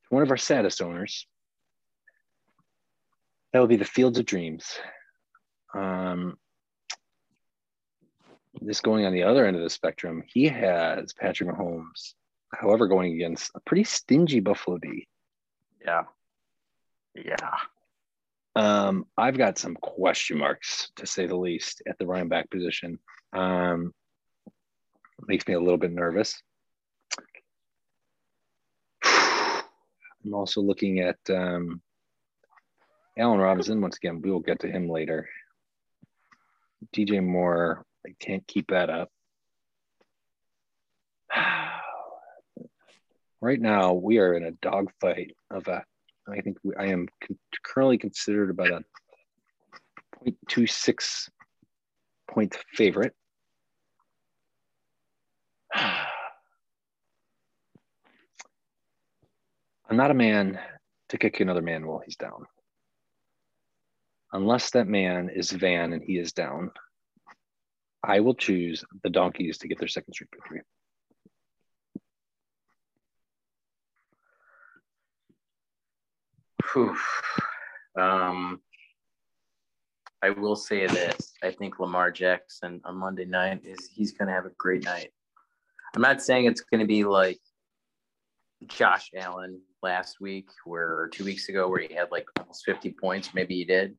[0.10, 1.28] One of our saddest owners.
[3.52, 4.65] That would be the Fields of Dreams.
[5.76, 6.38] Um,
[8.62, 12.13] this going on the other end of the spectrum, he has Patrick Mahomes,
[12.54, 15.08] however, going against a pretty stingy Buffalo D.
[15.86, 16.04] Yeah.
[17.15, 17.58] Yeah.
[18.56, 23.00] Um, I've got some question marks to say the least at the running back position.
[23.34, 23.94] Um,
[25.28, 26.42] makes me a little bit nervous.
[29.04, 31.82] I'm also looking at um,
[33.18, 33.82] Allen Robinson.
[33.82, 35.28] Once again, we will get to him later.
[36.96, 39.10] DJ Moore, I can't keep that up.
[43.42, 45.84] Right now, we are in a dogfight of a.
[46.28, 48.82] I think I am con- currently considered about a
[50.50, 51.30] 0.26
[52.30, 53.14] point favorite.
[55.76, 56.08] I'm
[59.98, 60.60] not a man
[61.10, 62.46] to kick another man while he's down.
[64.32, 66.72] Unless that man is Van and he is down,
[68.04, 70.62] I will choose the Donkeys to get their second straight victory.
[78.00, 78.60] Um,
[80.24, 81.34] I will say this.
[81.44, 85.10] I think Lamar Jackson on Monday night is he's going to have a great night.
[85.96, 87.40] I'm not saying it's going to be like
[88.68, 92.96] Josh Allen last week, where or two weeks ago, where he had like almost 50
[93.00, 93.34] points.
[93.34, 93.96] Maybe he did,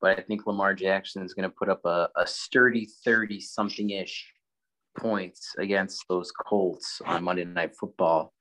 [0.00, 3.90] but I think Lamar Jackson is going to put up a, a sturdy 30 something
[3.90, 4.32] ish
[4.96, 8.32] points against those Colts on Monday Night Football.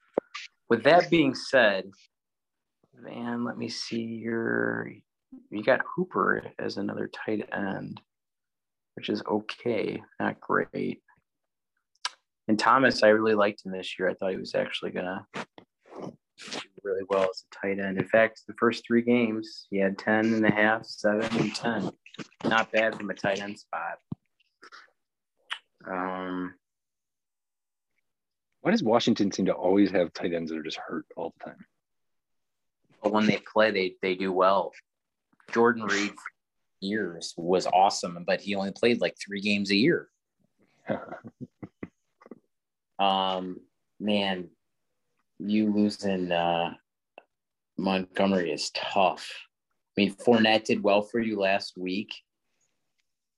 [0.70, 1.86] With that being said,
[3.02, 4.92] man, let me see your.
[5.50, 8.00] You got Hooper as another tight end,
[8.96, 11.02] which is okay, not great.
[12.48, 14.10] And Thomas, I really liked him this year.
[14.10, 17.98] I thought he was actually gonna do really well as a tight end.
[17.98, 21.92] In fact, the first three games, he had 10 and a half, seven, and 10.
[22.46, 23.98] Not bad from a tight end spot.
[25.90, 26.54] Um,
[28.62, 31.46] Why does Washington seem to always have tight ends that are just hurt all the
[31.46, 31.66] time?
[33.04, 34.72] But when they play, they they do well.
[35.52, 36.14] Jordan Reed
[36.80, 40.10] years was awesome, but he only played like three games a year.
[43.00, 43.60] Um,
[44.00, 44.50] man,
[45.40, 46.74] you losing uh,
[47.78, 49.30] Montgomery is tough.
[49.98, 52.14] I mean, Fournette did well for you last week,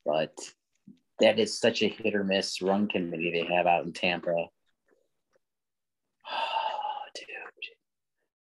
[0.05, 0.37] but
[1.19, 4.47] that is such a hit or miss run committee they have out in Tampa.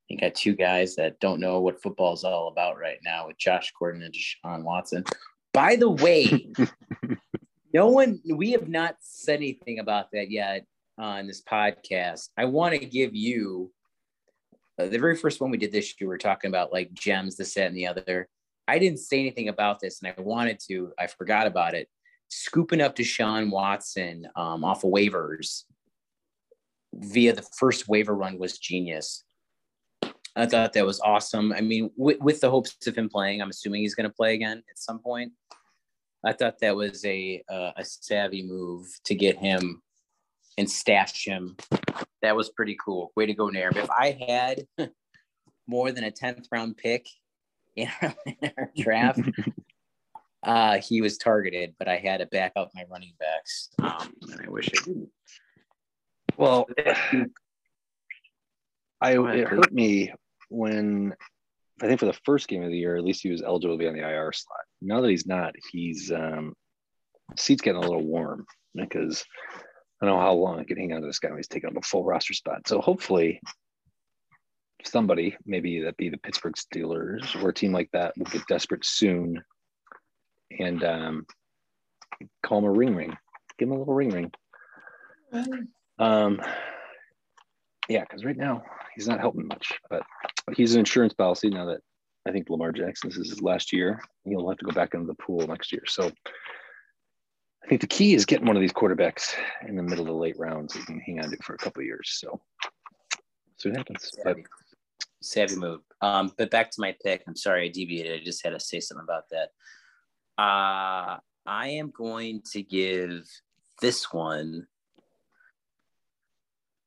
[0.08, 3.38] You got two guys that don't know what football is all about right now with
[3.38, 5.04] Josh Gordon and Deshaun Watson.
[5.52, 6.52] By the way,
[7.72, 10.66] no one, we have not said anything about that yet.
[10.98, 13.72] on this podcast, I want to give you
[14.78, 16.08] uh, the very first one we did this year.
[16.08, 18.28] We are talking about like gems, this, that, and the other.
[18.66, 20.92] I didn't say anything about this, and I wanted to.
[20.98, 21.88] I forgot about it.
[22.28, 25.64] Scooping up Deshaun Watson um, off of waivers
[26.92, 29.24] via the first waiver run was genius.
[30.37, 31.53] I thought that was awesome.
[31.53, 34.35] I mean, with, with the hopes of him playing, I'm assuming he's going to play
[34.35, 35.33] again at some point.
[36.25, 39.83] I thought that was a uh, a savvy move to get him
[40.57, 41.57] and stash him.
[42.23, 43.12] That was pretty cool.
[43.14, 43.77] Way to go, Nairn.
[43.77, 44.66] If I had
[45.66, 47.07] more than a 10th round pick
[47.77, 49.20] in our, in our draft,
[50.42, 53.70] uh, he was targeted, but I had to back up my running backs.
[53.79, 55.09] Um, and I wish I didn't.
[56.37, 56.66] Well,
[59.01, 60.12] I it hurt me
[60.54, 61.14] when
[61.82, 63.78] I think for the first game of the year, at least he was eligible to
[63.78, 64.60] be on the IR slot.
[64.80, 66.54] Now that he's not, he's um,
[67.36, 69.24] seat's getting a little warm because
[70.00, 71.70] I don't know how long I can hang on to this guy when he's taking
[71.70, 72.68] up a full roster spot.
[72.68, 73.40] So hopefully,
[74.84, 78.84] somebody, maybe that be the Pittsburgh Steelers or a team like that, will get desperate
[78.84, 79.42] soon
[80.58, 81.26] and um,
[82.44, 83.16] call him a ring ring.
[83.58, 84.32] Give him a little ring ring.
[85.98, 86.40] Um,
[87.88, 88.62] yeah, because right now
[88.94, 90.02] he's not helping much, but
[90.57, 91.80] he's an insurance policy now that
[92.26, 94.00] I think Lamar Jackson this is his last year.
[94.24, 95.83] He'll have to go back into the pool next year.
[95.87, 96.11] So
[97.64, 99.35] I think the key is getting one of these quarterbacks
[99.66, 101.54] in the middle of the late rounds that you can hang on to it for
[101.54, 102.18] a couple of years.
[102.20, 102.40] So
[103.57, 104.11] see what happens.
[104.22, 105.80] Savvy, but, savvy move.
[106.00, 107.22] Um, but back to my pick.
[107.26, 108.20] I'm sorry I deviated.
[108.20, 109.48] I just had to say something about that.
[110.37, 113.26] Uh, I am going to give
[113.80, 114.66] this one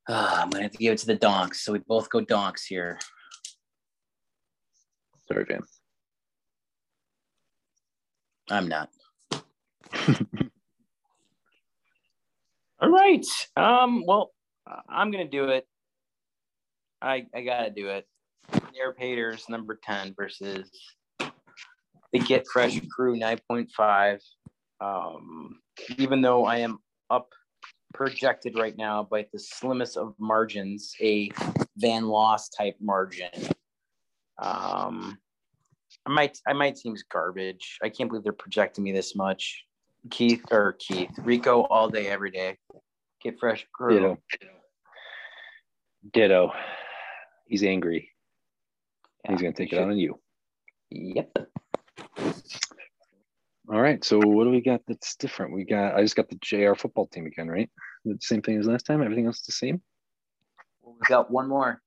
[0.09, 1.63] uh, I'm gonna have to give it to the donks.
[1.63, 2.99] So we both go donks here.
[5.27, 5.61] Sorry, Van.
[8.49, 8.89] I'm not.
[12.79, 13.25] All right.
[13.55, 14.31] Um, well,
[14.87, 15.67] I'm gonna do it.
[17.01, 18.07] I I gotta do it.
[18.79, 20.69] Air Paters number 10 versus
[21.19, 24.19] the Get Fresh Crew 9.5.
[24.79, 25.59] Um,
[25.97, 26.77] even though I am
[27.09, 27.29] up
[27.93, 31.29] projected right now by the slimmest of margins, a
[31.77, 33.29] Van Loss type margin.
[34.39, 35.17] Um,
[36.05, 37.77] I might, I might team's garbage.
[37.83, 39.63] I can't believe they're projecting me this much.
[40.09, 42.57] Keith or Keith, Rico all day, every day.
[43.21, 43.95] Get fresh crew.
[43.95, 44.17] Ditto.
[46.13, 46.51] Ditto.
[47.47, 48.09] He's angry.
[49.25, 50.19] Yeah, He's gonna take it out on you.
[50.91, 51.49] Yep.
[53.69, 54.03] All right.
[54.03, 55.53] So what do we got that's different?
[55.53, 57.69] We got I just got the JR football team again, right?
[58.05, 59.01] The same thing as last time.
[59.01, 59.81] Everything else is the same.
[60.81, 61.81] Well, we got one more.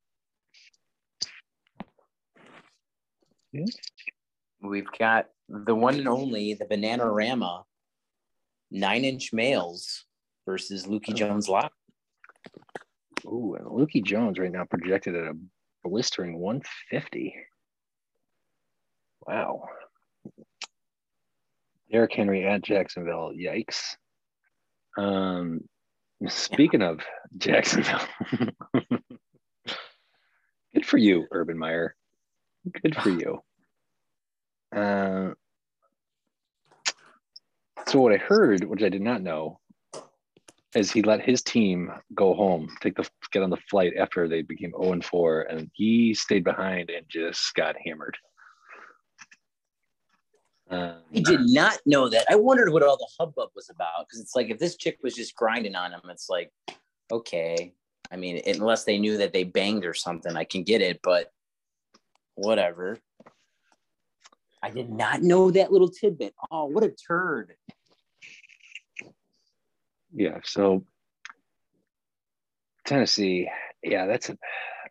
[3.53, 3.65] Yeah.
[4.63, 7.65] We've got the one and only the Bananarama
[8.71, 10.05] nine inch males
[10.47, 11.15] versus Lukey oh.
[11.15, 11.73] Jones Lock.
[13.27, 15.37] Ooh, and Lukey Jones right now projected at a
[15.85, 17.35] blistering 150.
[19.27, 19.65] Wow.
[21.91, 23.33] Derrick Henry at Jacksonville.
[23.37, 23.97] Yikes.
[24.99, 25.63] Um,
[26.27, 27.01] speaking of
[27.37, 28.01] Jacksonville,
[30.75, 31.95] good for you, Urban Meyer.
[32.83, 33.41] Good for you.
[34.75, 35.31] Uh,
[37.87, 39.59] so what I heard, which I did not know,
[40.75, 44.43] is he let his team go home, take the get on the flight after they
[44.43, 48.17] became 0 and 4, and he stayed behind and just got hammered.
[50.71, 52.27] Um, I did not know that.
[52.31, 55.15] I wondered what all the hubbub was about because it's like if this chick was
[55.15, 56.53] just grinding on him, it's like,
[57.11, 57.75] okay.
[58.13, 61.33] I mean, unless they knew that they banged or something, I can get it, but
[62.35, 62.99] whatever.
[64.63, 66.35] I did not know that little tidbit.
[66.51, 67.55] Oh, what a turd.
[70.13, 70.85] Yeah, so
[72.85, 73.49] Tennessee,
[73.83, 74.37] yeah, that's a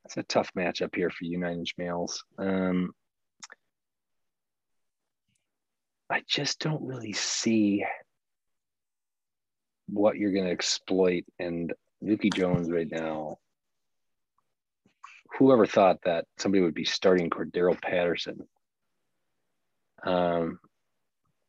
[0.03, 2.23] that's a tough matchup here for you nine inch males.
[2.37, 2.93] Um,
[6.09, 7.85] I just don't really see
[9.87, 11.25] what you're going to exploit.
[11.37, 13.37] And Nuki Jones right now,
[15.37, 18.47] whoever thought that somebody would be starting Cordarrelle Patterson?
[20.03, 20.59] Um,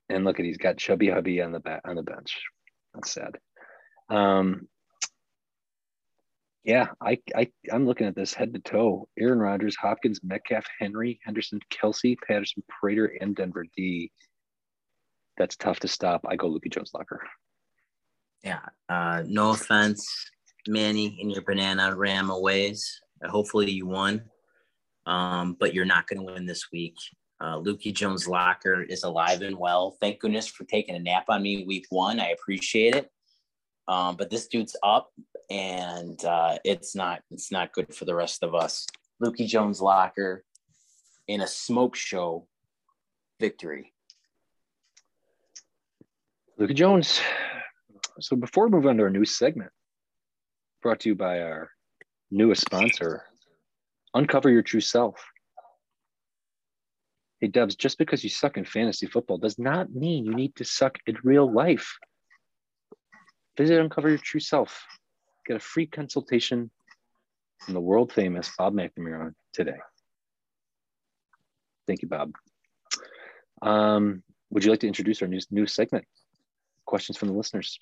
[0.09, 2.43] and look at he's got Chubby Hubby on the back on the bench.
[2.95, 3.39] That's sad.
[4.09, 4.69] Um,
[6.65, 9.09] yeah, I, I I'm looking at this head to toe.
[9.19, 14.11] Aaron Rodgers, Hopkins, Metcalf, Henry, Henderson, Kelce, Patterson, Prater, and Denver D
[15.41, 17.23] that's tough to stop, I go Lukey Jones Locker.
[18.45, 18.61] Yeah.
[18.91, 20.07] Uh, no offense,
[20.69, 23.01] Manny, in your banana ram ways.
[23.25, 24.23] Hopefully you won,
[25.07, 26.95] um, but you're not going to win this week.
[27.41, 29.97] Uh, Lukey Jones Locker is alive and well.
[30.01, 32.21] Thank goodness for taking a nap on me week one.
[32.21, 33.11] I appreciate it.
[33.89, 35.11] Um, but this dude's up.
[35.51, 38.87] and uh, it's not it's not good for the rest of us.
[39.23, 40.45] Lukey Jones locker
[41.27, 42.47] in a smoke show
[43.41, 43.93] victory.
[46.61, 47.23] Lukey Jones.
[48.21, 49.71] So before we move on to our new segment,
[50.83, 51.71] brought to you by our
[52.31, 53.25] newest sponsor,
[54.13, 55.25] Uncover Your True Self.
[57.41, 60.65] Hey, Dubs, just because you suck in fantasy football does not mean you need to
[60.65, 61.97] suck in real life.
[63.57, 64.85] Visit Uncover Your True Self.
[65.47, 66.71] Get a free consultation
[67.61, 69.79] from the world famous Bob McNamara today.
[71.87, 72.33] Thank you, Bob.
[73.63, 76.05] Um, would you like to introduce our new, new segment?
[76.87, 77.79] Questions from the listeners.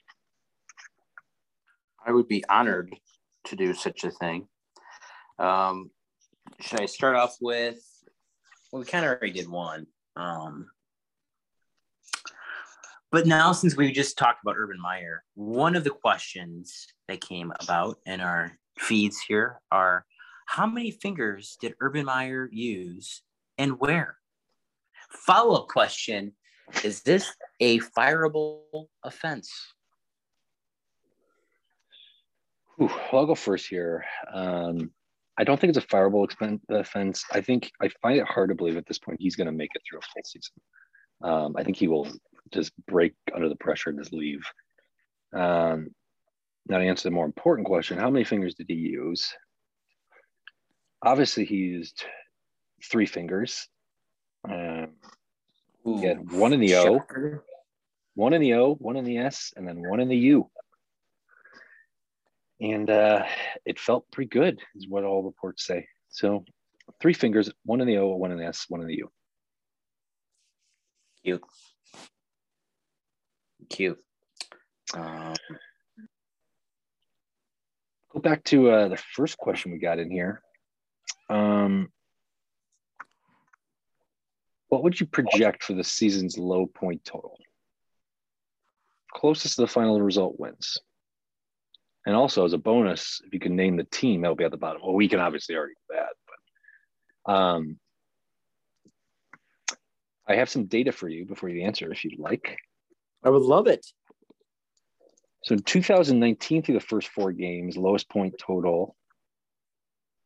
[2.06, 2.94] I would be honored
[3.46, 4.48] to do such a thing.
[5.38, 5.90] Um,
[6.60, 7.78] should I start off with?
[8.70, 9.86] Well, we kind of already did one.
[10.16, 10.68] Um,
[13.10, 17.52] but now, since we just talked about Urban Meyer, one of the questions that came
[17.60, 20.04] about in our feeds here are
[20.46, 23.22] how many fingers did Urban Meyer use
[23.56, 24.18] and where?
[25.10, 26.32] Follow up question
[26.84, 28.62] Is this a fireable
[29.02, 29.50] offense?
[32.80, 34.04] Ooh, I'll go first here.
[34.32, 34.90] Um,
[35.36, 36.28] I don't think it's a fireable
[36.68, 37.24] offense.
[37.32, 39.70] I think I find it hard to believe at this point he's going to make
[39.74, 40.54] it through a full season.
[41.22, 42.08] Um, I think he will
[42.52, 44.44] just break under the pressure and just leave.
[45.34, 45.88] Um,
[46.66, 49.32] now to answer the more important question, how many fingers did he use?
[51.02, 52.04] Obviously, he used
[52.90, 53.68] three fingers.
[54.48, 54.94] Um,
[55.84, 57.00] he had one in the O,
[58.14, 60.50] one in the O, one in the S, and then one in the U
[62.60, 63.24] and uh,
[63.64, 65.86] it felt pretty good, is what all reports say.
[66.10, 66.44] So,
[67.00, 69.10] three fingers, one in the O, one in the S, one in the U.
[71.24, 71.42] Cute.
[73.70, 73.98] Cute.
[74.94, 75.34] Um,
[78.12, 80.42] go back to uh, the first question we got in here.
[81.28, 81.92] Um,
[84.68, 87.38] what would you project for the season's low point total?
[89.12, 90.78] Closest to the final result wins.
[92.06, 94.56] And also as a bonus, if you can name the team, that'll be at the
[94.56, 94.82] bottom.
[94.82, 96.10] Well, we can obviously already do that,
[97.26, 97.78] but um,
[100.26, 102.58] I have some data for you before you answer if you'd like.
[103.24, 103.86] I would love it.
[105.44, 108.94] So in 2019, through the first four games, lowest point total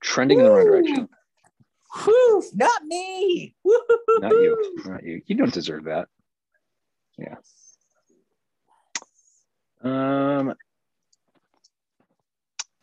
[0.00, 0.44] trending Woo!
[0.44, 1.08] in the right direction.
[2.06, 2.42] Woo!
[2.54, 3.56] Not me.
[3.64, 3.80] Woo!
[4.20, 4.82] Not you.
[4.84, 5.22] Not you.
[5.26, 6.06] You don't deserve that.
[7.18, 7.34] Yeah.
[9.82, 10.54] Um.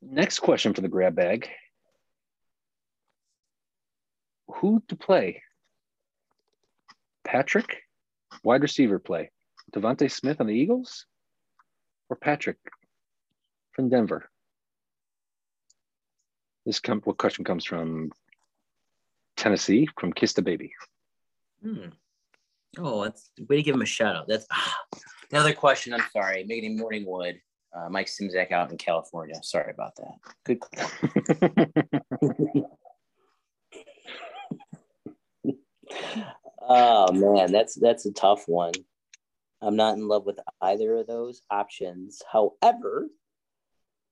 [0.01, 1.49] Next question for the grab bag.
[4.55, 5.43] Who to play?
[7.23, 7.83] Patrick,
[8.43, 9.31] wide receiver play.
[9.73, 11.05] DeVonta Smith on the Eagles
[12.09, 12.57] or Patrick
[13.73, 14.29] from Denver?
[16.65, 18.11] This com- what question comes from
[19.37, 20.73] Tennessee from Kiss the Baby.
[21.63, 21.89] Hmm.
[22.77, 24.27] Oh, that's way to give him a shout out.
[24.27, 24.75] That's ah,
[25.31, 25.93] another question.
[25.93, 27.39] I'm sorry, Megan Morningwood,
[27.73, 29.35] uh, Mike Simzak out in California.
[29.41, 30.15] Sorry about that.
[30.43, 30.59] Good.
[36.61, 38.73] oh man, that's that's a tough one.
[39.61, 42.21] I'm not in love with either of those options.
[42.31, 43.07] However,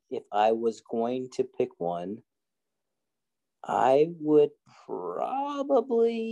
[0.09, 2.19] if I was going to pick one,
[3.63, 4.51] I would
[4.85, 6.27] probably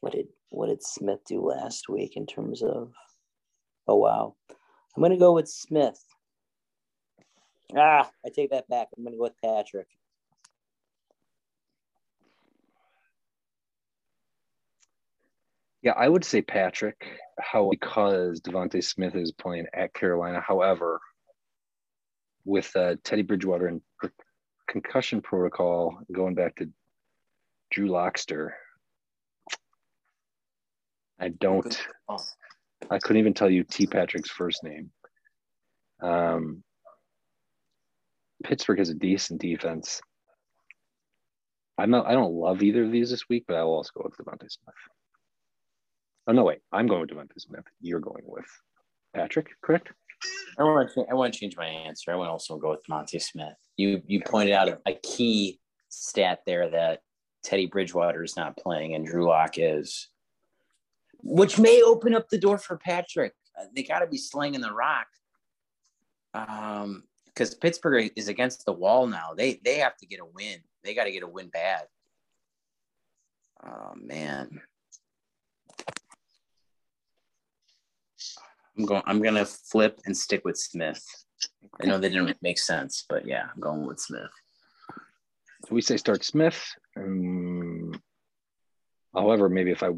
[0.00, 2.92] what did what did Smith do last week in terms of
[3.88, 4.36] oh wow.
[4.96, 6.02] I'm gonna go with Smith.
[7.76, 8.88] Ah, I take that back.
[8.96, 9.88] I'm gonna go with Patrick.
[15.86, 17.06] Yeah, I would say Patrick.
[17.38, 20.40] How because DeVonta Smith is playing at Carolina.
[20.44, 21.00] However,
[22.44, 23.80] with uh, Teddy Bridgewater and
[24.68, 26.68] concussion protocol going back to
[27.70, 28.50] Drew Lockster,
[31.20, 31.86] I don't.
[32.90, 33.86] I couldn't even tell you T.
[33.86, 34.90] Patrick's first name.
[36.02, 36.64] Um,
[38.42, 40.00] Pittsburgh has a decent defense.
[41.78, 42.06] I'm not.
[42.06, 44.50] I don't love either of these this week, but I will also go with DeVonta
[44.50, 44.74] Smith.
[46.26, 46.58] Oh no, wait.
[46.72, 47.64] I'm going with DeVonta Smith.
[47.80, 48.46] You're going with
[49.14, 49.92] Patrick, correct?
[50.58, 51.04] I want to.
[51.10, 52.10] I want to change my answer.
[52.10, 53.54] I want to also go with Monty Smith.
[53.76, 57.00] You you pointed out a, a key stat there that
[57.44, 60.08] Teddy Bridgewater is not playing and Drew Lock is,
[61.22, 63.34] which may open up the door for Patrick.
[63.58, 65.06] Uh, they got to be slinging the rock.
[66.34, 69.34] Um, because Pittsburgh is against the wall now.
[69.36, 70.58] They they have to get a win.
[70.82, 71.82] They got to get a win bad.
[73.64, 74.60] Oh man.
[78.78, 79.02] I'm going.
[79.06, 81.04] I'm gonna flip and stick with Smith.
[81.80, 84.30] I know they didn't make sense, but yeah, I'm going with Smith.
[85.66, 86.62] So we say start Smith.
[86.96, 87.92] Um,
[89.14, 89.90] however, maybe if I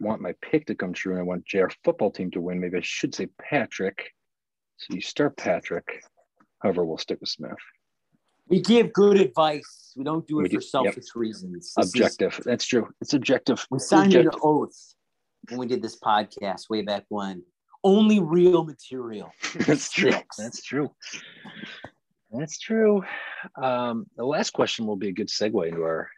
[0.00, 2.78] want my pick to come true and I want JR football team to win, maybe
[2.78, 4.12] I should say Patrick.
[4.78, 6.02] So you start Patrick.
[6.60, 7.52] However, we'll stick with Smith.
[8.48, 9.92] We give good advice.
[9.96, 11.16] We don't do it we for do, selfish yep.
[11.16, 11.72] reasons.
[11.76, 12.38] This objective.
[12.38, 12.88] Is, That's true.
[13.00, 13.64] It's objective.
[13.70, 14.94] We signed an oath
[15.48, 17.42] when we did this podcast way back when
[17.82, 19.30] only real material.
[19.66, 20.12] That's true.
[20.38, 20.90] That's true.
[22.32, 23.02] That's true.
[23.60, 26.08] Um, the last question will be a good segue into our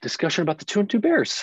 [0.00, 1.42] discussion about the two and two Bears.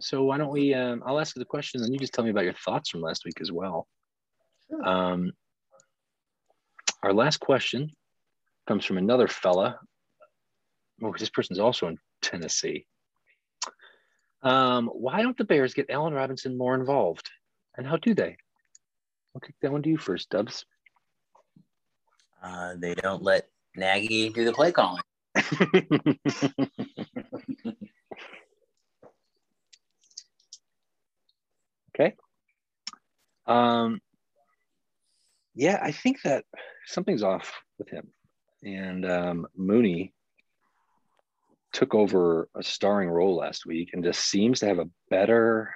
[0.00, 0.74] So why don't we?
[0.74, 3.00] Um, I'll ask you the question, and you just tell me about your thoughts from
[3.00, 3.86] last week as well.
[4.84, 5.32] Um,
[7.02, 7.90] our last question
[8.66, 9.78] comes from another fella.
[11.02, 12.86] Oh, this person's also in Tennessee.
[14.42, 17.30] Um, why don't the Bears get Allen Robinson more involved?
[17.76, 18.36] And how do they?
[19.34, 20.64] I'll kick that one to you first, Dubs.
[22.42, 25.02] Uh, they don't let Nagy do the play calling.
[31.94, 32.14] okay.
[33.46, 34.00] Um,
[35.54, 36.44] yeah, I think that
[36.86, 38.08] something's off with him.
[38.62, 40.14] And um, Mooney
[41.76, 45.74] took over a starring role last week and just seems to have a better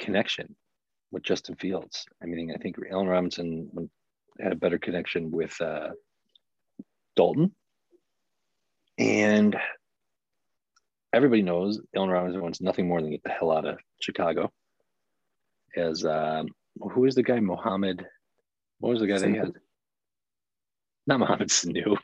[0.00, 0.56] connection
[1.12, 2.04] with Justin Fields.
[2.20, 3.70] I mean, I think Allen Robinson
[4.40, 5.90] had a better connection with uh,
[7.14, 7.54] Dalton.
[8.98, 9.56] And
[11.12, 14.50] everybody knows Allen Robinson wants nothing more than get the hell out of Chicago.
[15.76, 16.48] As um,
[16.80, 17.38] who is the guy?
[17.38, 18.04] Mohammed.
[18.80, 19.52] What was the guy that he had?
[21.06, 21.96] Not Mohammed Sanu.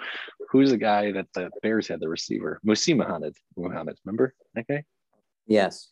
[0.50, 2.60] Who's the guy that the Bears had, the receiver?
[2.66, 3.34] Muhsin Muhammad.
[3.56, 4.84] Muhammad, remember that guy?
[5.46, 5.88] Yes.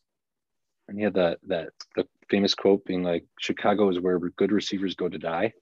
[0.88, 4.94] And he had that that the famous quote being like, "Chicago is where good receivers
[4.94, 5.52] go to die."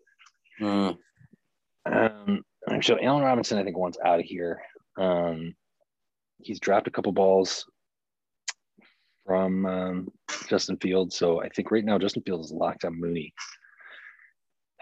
[0.60, 0.96] Mm.
[1.86, 2.42] Um,
[2.82, 4.60] so Allen Robinson, I think, wants out of here.
[4.98, 5.54] Um,
[6.38, 7.64] he's dropped a couple balls
[9.24, 10.08] from um,
[10.48, 13.32] Justin Fields, so I think right now Justin Fields is locked on Mooney.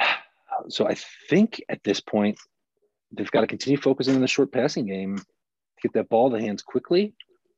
[0.68, 0.96] So I
[1.28, 2.38] think at this point
[3.12, 5.18] they've got to continue focusing on the short passing game,
[5.82, 7.14] get that ball to hands quickly.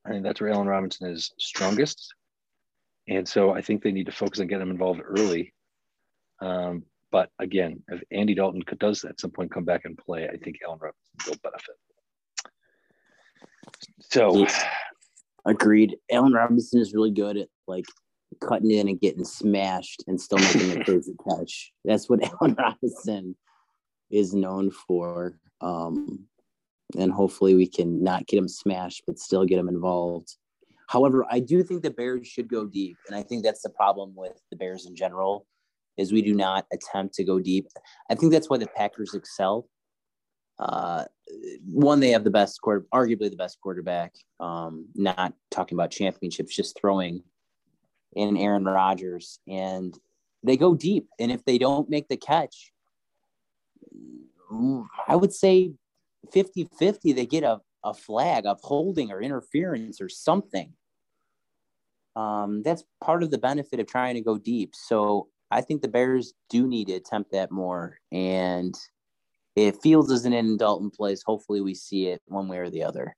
[0.07, 2.15] I think that's where Allen Robinson is strongest.
[3.09, 5.55] And so I think they need to focus on getting him involved early.
[6.41, 10.29] Um, but again, if Andy Dalton could does at some point come back and play,
[10.29, 11.77] I think Allen Robinson will benefit.
[14.01, 14.47] So
[15.47, 15.97] agreed.
[16.11, 17.87] Allen Robinson is really good at like
[18.41, 21.73] cutting in and getting smashed and still making a crazy catch.
[21.85, 23.37] That's what Allen Robinson
[24.11, 25.39] is known for.
[25.61, 26.27] Um,
[26.97, 30.37] and hopefully we can not get him smashed, but still get him involved.
[30.89, 34.15] However, I do think the Bears should go deep, and I think that's the problem
[34.17, 35.47] with the Bears in general,
[35.99, 37.69] is we do not attempt to go deep.
[38.11, 39.69] I think that's why the Packers excel.
[40.59, 41.05] Uh,
[41.67, 44.15] one, they have the best quarter, arguably the best quarterback.
[44.41, 47.23] Um, not talking about championships, just throwing
[48.17, 49.95] in Aaron Rodgers, and
[50.43, 51.09] they go deep.
[51.21, 52.73] And if they don't make the catch,
[55.07, 55.73] I would say
[56.33, 60.73] 50 50, they get a, a flag of holding or interference or something.
[62.17, 64.75] Um, that's part of the benefit of trying to go deep.
[64.75, 67.99] So I think the Bears do need to attempt that more.
[68.11, 68.75] And
[69.55, 73.15] if Fields isn't in Dalton plays, hopefully we see it one way or the other.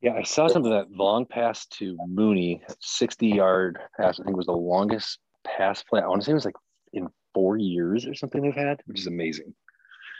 [0.00, 4.20] Yeah, I saw some of that long pass to Mooney, 60 yard pass.
[4.20, 6.00] I think was the longest pass play.
[6.00, 6.54] I want to say it was like
[6.92, 7.08] in
[7.38, 9.54] four years or something they've had, which is amazing.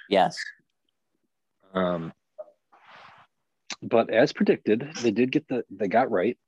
[0.09, 0.37] Yes.
[1.75, 2.13] Um,
[3.83, 6.39] but as predicted, they did get the they got right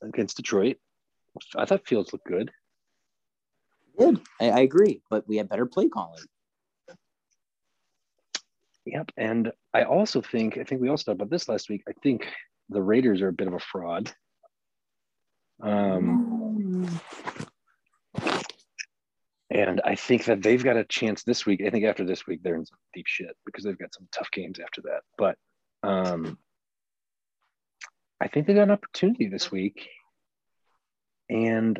[0.00, 0.76] against Detroit.
[1.56, 2.52] I thought Fields looked good.
[3.98, 6.22] Good, I, I agree, but we had better play calling.
[8.86, 11.82] Yep, and I also think I think we also talked about this last week.
[11.88, 12.28] I think
[12.68, 14.12] the Raiders are a bit of a fraud.
[15.60, 16.88] Um,
[19.68, 21.62] and I think that they've got a chance this week.
[21.66, 24.30] I think after this week, they're in some deep shit because they've got some tough
[24.30, 25.00] games after that.
[25.18, 25.36] But
[25.82, 26.38] um,
[28.20, 29.88] I think they got an opportunity this week.
[31.28, 31.78] And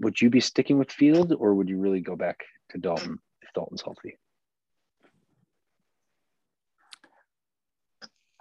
[0.00, 3.52] would you be sticking with Field or would you really go back to Dalton if
[3.54, 4.18] Dalton's healthy?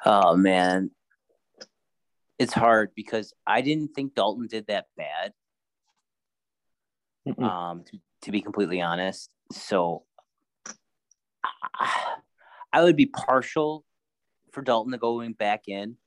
[0.06, 0.92] Oh man,
[2.38, 5.34] it's hard because I didn't think Dalton did that bad.
[7.28, 7.44] Mm-mm.
[7.44, 10.04] Um, to, to be completely honest, so
[12.72, 13.84] I would be partial
[14.52, 15.98] for Dalton to going back in,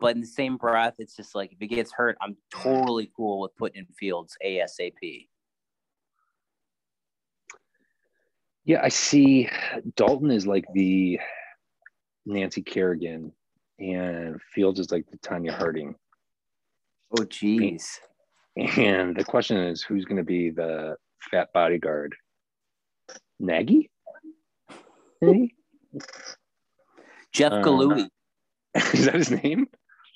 [0.00, 3.40] but in the same breath, it's just like if he gets hurt, I'm totally cool
[3.40, 5.28] with putting in Fields ASAP.
[8.64, 9.48] Yeah, I see
[9.96, 11.18] Dalton is like the
[12.26, 13.32] Nancy Kerrigan
[13.78, 15.94] and Fields is like the Tonya Harding.
[17.18, 17.98] Oh, geez.
[18.56, 20.96] And the question is who's going to be the
[21.30, 22.16] fat bodyguard?
[23.38, 23.90] Nagy?
[25.20, 25.54] Maybe?
[27.32, 28.08] Jeff Um, Galooey.
[28.74, 29.66] is that his name?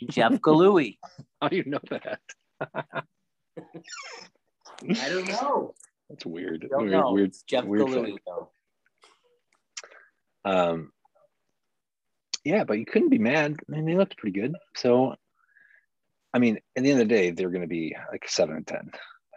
[0.09, 0.99] Jeff Gillooly.
[1.43, 2.21] How do you know that?
[2.61, 3.03] I
[5.09, 5.75] don't know.
[6.09, 6.67] That's weird.
[6.71, 7.13] Don't weird, know.
[7.13, 8.51] weird, It's Jeff weird Galooey, though.
[10.45, 10.93] Um,
[12.45, 13.57] yeah, but you couldn't be mad.
[13.69, 14.55] I mean, they looked pretty good.
[14.77, 15.15] So,
[16.35, 18.67] I mean, at the end of the day, they're going to be like seven and
[18.67, 18.91] ten.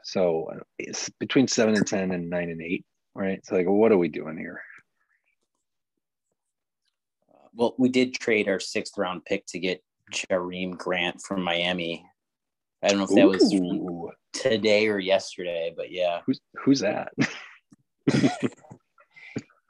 [0.04, 3.46] So it's between seven and ten and nine and eight, right?
[3.46, 4.62] So, like, what are we doing here?
[7.54, 12.04] Well, we did trade our sixth round pick to get Jakeem Grant from Miami.
[12.82, 17.12] I don't know if that was today or yesterday, but yeah, who's who's that?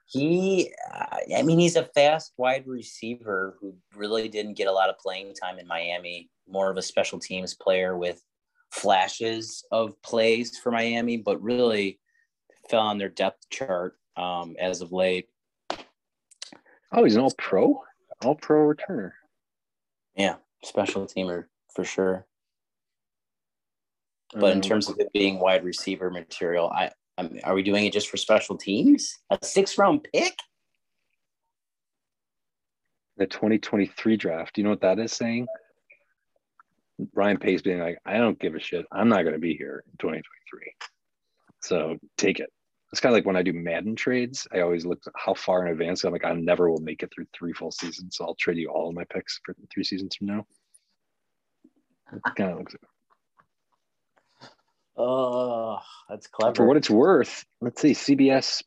[0.06, 0.74] he.
[0.94, 4.98] Uh, I mean, he's a fast wide receiver who really didn't get a lot of
[5.00, 6.30] playing time in Miami.
[6.50, 8.22] More of a special teams player with
[8.72, 12.00] flashes of plays for Miami, but really
[12.70, 15.28] fell on their depth chart um, as of late.
[16.92, 17.82] oh, he's an all pro,
[18.24, 19.12] all pro returner.
[20.16, 22.26] Yeah, special teamer for sure.
[24.34, 27.86] But in terms of it being wide receiver material, I, I mean, are we doing
[27.86, 29.18] it just for special teams?
[29.30, 30.36] A six round pick?
[33.18, 35.48] the 2023 draft, do you know what that is saying?
[37.14, 38.86] Ryan Pace being like, I don't give a shit.
[38.92, 40.74] I'm not going to be here in 2023.
[41.62, 42.50] So take it.
[42.92, 45.72] It's kind of like when I do Madden trades, I always look how far in
[45.74, 46.04] advance.
[46.04, 48.16] I'm like, I never will make it through three full seasons.
[48.16, 50.46] So I'll trade you all of my picks for three seasons from now.
[52.38, 52.76] Kind of looks
[55.00, 55.78] Oh,
[56.10, 56.56] that's clever.
[56.56, 57.46] for what it's worth.
[57.62, 57.92] Let's see.
[57.92, 58.64] CBS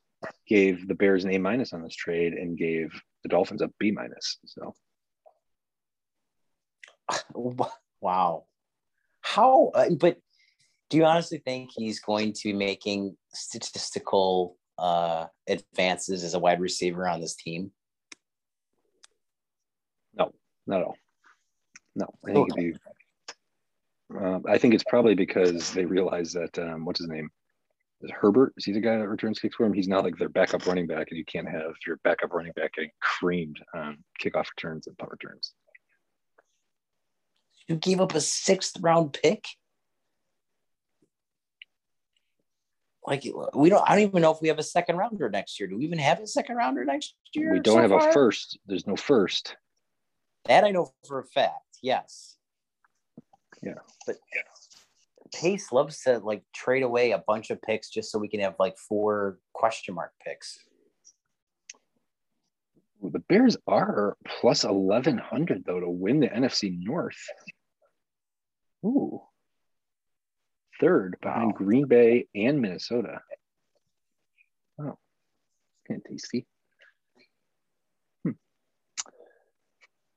[0.47, 3.91] gave the Bears an A minus on this trade and gave the Dolphins a B
[3.91, 4.39] minus.
[4.45, 4.74] So
[8.01, 8.45] wow.
[9.23, 10.19] How, uh, but
[10.89, 16.61] do you honestly think he's going to be making statistical uh, advances as a wide
[16.61, 17.71] receiver on this team?
[20.15, 20.33] no,
[20.67, 20.97] not at all.
[21.95, 22.75] No, I think be.
[24.15, 27.31] Uh, I think it's probably because they realize that um, what's his name?
[28.03, 28.55] Is Herbert?
[28.57, 29.73] Is he the guy that returns kicks for him?
[29.73, 32.75] He's not like their backup running back, and you can't have your backup running back
[32.75, 35.53] getting creamed on kickoff returns and punt returns.
[37.71, 39.45] You gave up a sixth round pick?
[43.07, 43.23] Like
[43.55, 45.68] we don't I don't even know if we have a second rounder next year.
[45.68, 47.53] Do we even have a second rounder next year?
[47.53, 48.09] We don't so have far?
[48.09, 48.59] a first.
[48.66, 49.55] There's no first.
[50.47, 51.79] That I know for a fact.
[51.81, 52.37] Yes.
[53.62, 53.75] Yeah.
[54.05, 54.16] But
[55.33, 58.57] Pace loves to like trade away a bunch of picks just so we can have
[58.59, 60.59] like four question mark picks.
[63.01, 67.16] The Bears are plus eleven hundred though to win the NFC North.
[68.85, 69.22] Ooh.
[70.81, 71.59] Third behind Wow.
[71.59, 73.20] Green Bay and Minnesota.
[74.78, 74.97] Oh,
[75.87, 76.47] kind of tasty.
[78.24, 78.31] Hmm.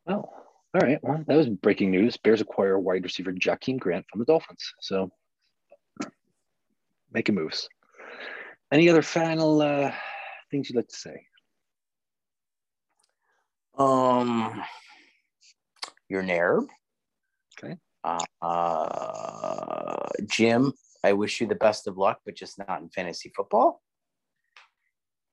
[0.05, 0.31] Well,
[0.73, 0.99] all right.
[1.03, 2.15] Well, that was breaking news.
[2.15, 4.73] Bears acquire wide receiver Jakeem Grant from the Dolphins.
[4.79, 5.11] So
[7.11, 7.67] making moves.
[8.71, 9.91] Any other final uh,
[10.49, 11.27] things you'd like to say?
[13.77, 14.63] Um
[16.09, 16.63] your Nerb.
[16.63, 16.82] Okay.
[18.03, 20.73] Uh, Jim,
[21.03, 23.81] I wish you the best of luck, but just not in fantasy football.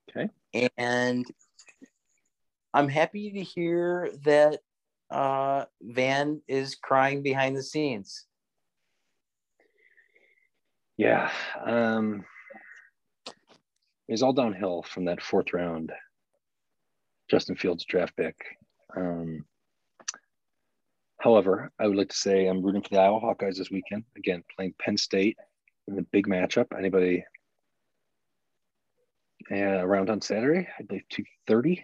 [0.08, 0.28] Okay.
[0.76, 1.24] And
[2.74, 4.60] I'm happy to hear that
[5.10, 8.26] uh, Van is crying behind the scenes.
[10.96, 11.30] Yeah.
[11.64, 12.24] Um,
[14.08, 15.92] it's all downhill from that fourth round
[17.30, 18.36] Justin Fields draft pick.
[18.96, 19.44] Um,
[21.20, 24.04] however, I would like to say I'm rooting for the Iowa Hawkeyes this weekend.
[24.16, 25.36] Again, playing Penn State
[25.86, 26.66] in the big matchup.
[26.76, 27.24] Anybody
[29.50, 30.68] uh, around on Saturday?
[30.78, 31.04] I believe
[31.48, 31.82] 2:30.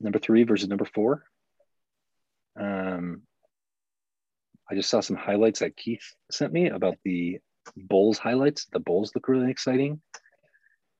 [0.00, 1.24] Number three versus number four.
[2.58, 3.22] Um,
[4.70, 7.38] I just saw some highlights that Keith sent me about the
[7.76, 8.66] Bulls highlights.
[8.72, 10.00] The Bulls look really exciting.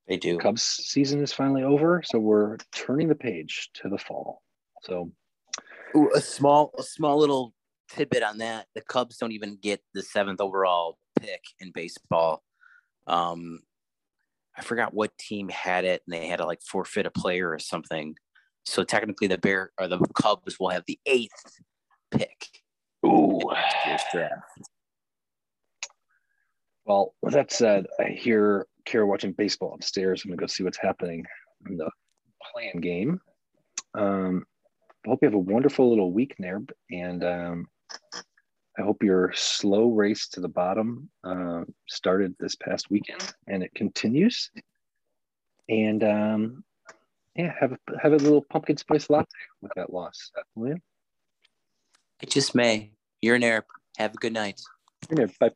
[0.08, 0.38] They do.
[0.38, 4.42] Cubs season is finally over, so we're turning the page to the fall.
[4.82, 5.12] So,
[5.96, 7.54] Ooh, a small, a small little
[7.90, 12.42] tidbit on that: the Cubs don't even get the seventh overall pick in baseball.
[13.06, 13.60] Um,
[14.56, 17.58] I forgot what team had it, and they had to like forfeit a player or
[17.58, 18.16] something.
[18.64, 21.60] So technically, the Bear or the Cubs will have the eighth
[22.10, 22.48] pick.
[23.06, 23.40] ooh.
[23.52, 24.42] next year's draft.
[26.86, 30.22] Well, with that said, I hear Kara watching baseball upstairs.
[30.24, 31.24] I'm gonna go see what's happening
[31.68, 31.90] in the
[32.52, 33.20] playing game.
[33.94, 34.44] Um,
[35.10, 37.68] hope you have a wonderful little week, Nerb, and um,
[38.78, 43.74] I hope your slow race to the bottom uh, started this past weekend and it
[43.74, 44.50] continues.
[45.68, 46.64] And um,
[47.36, 49.28] yeah, have a have a little pumpkin spice latte
[49.60, 50.78] with that loss, will you?
[52.20, 52.92] It just may.
[53.22, 53.64] You're an Arab.
[53.96, 54.60] Have a good night.
[55.10, 55.50] Nerb, bye.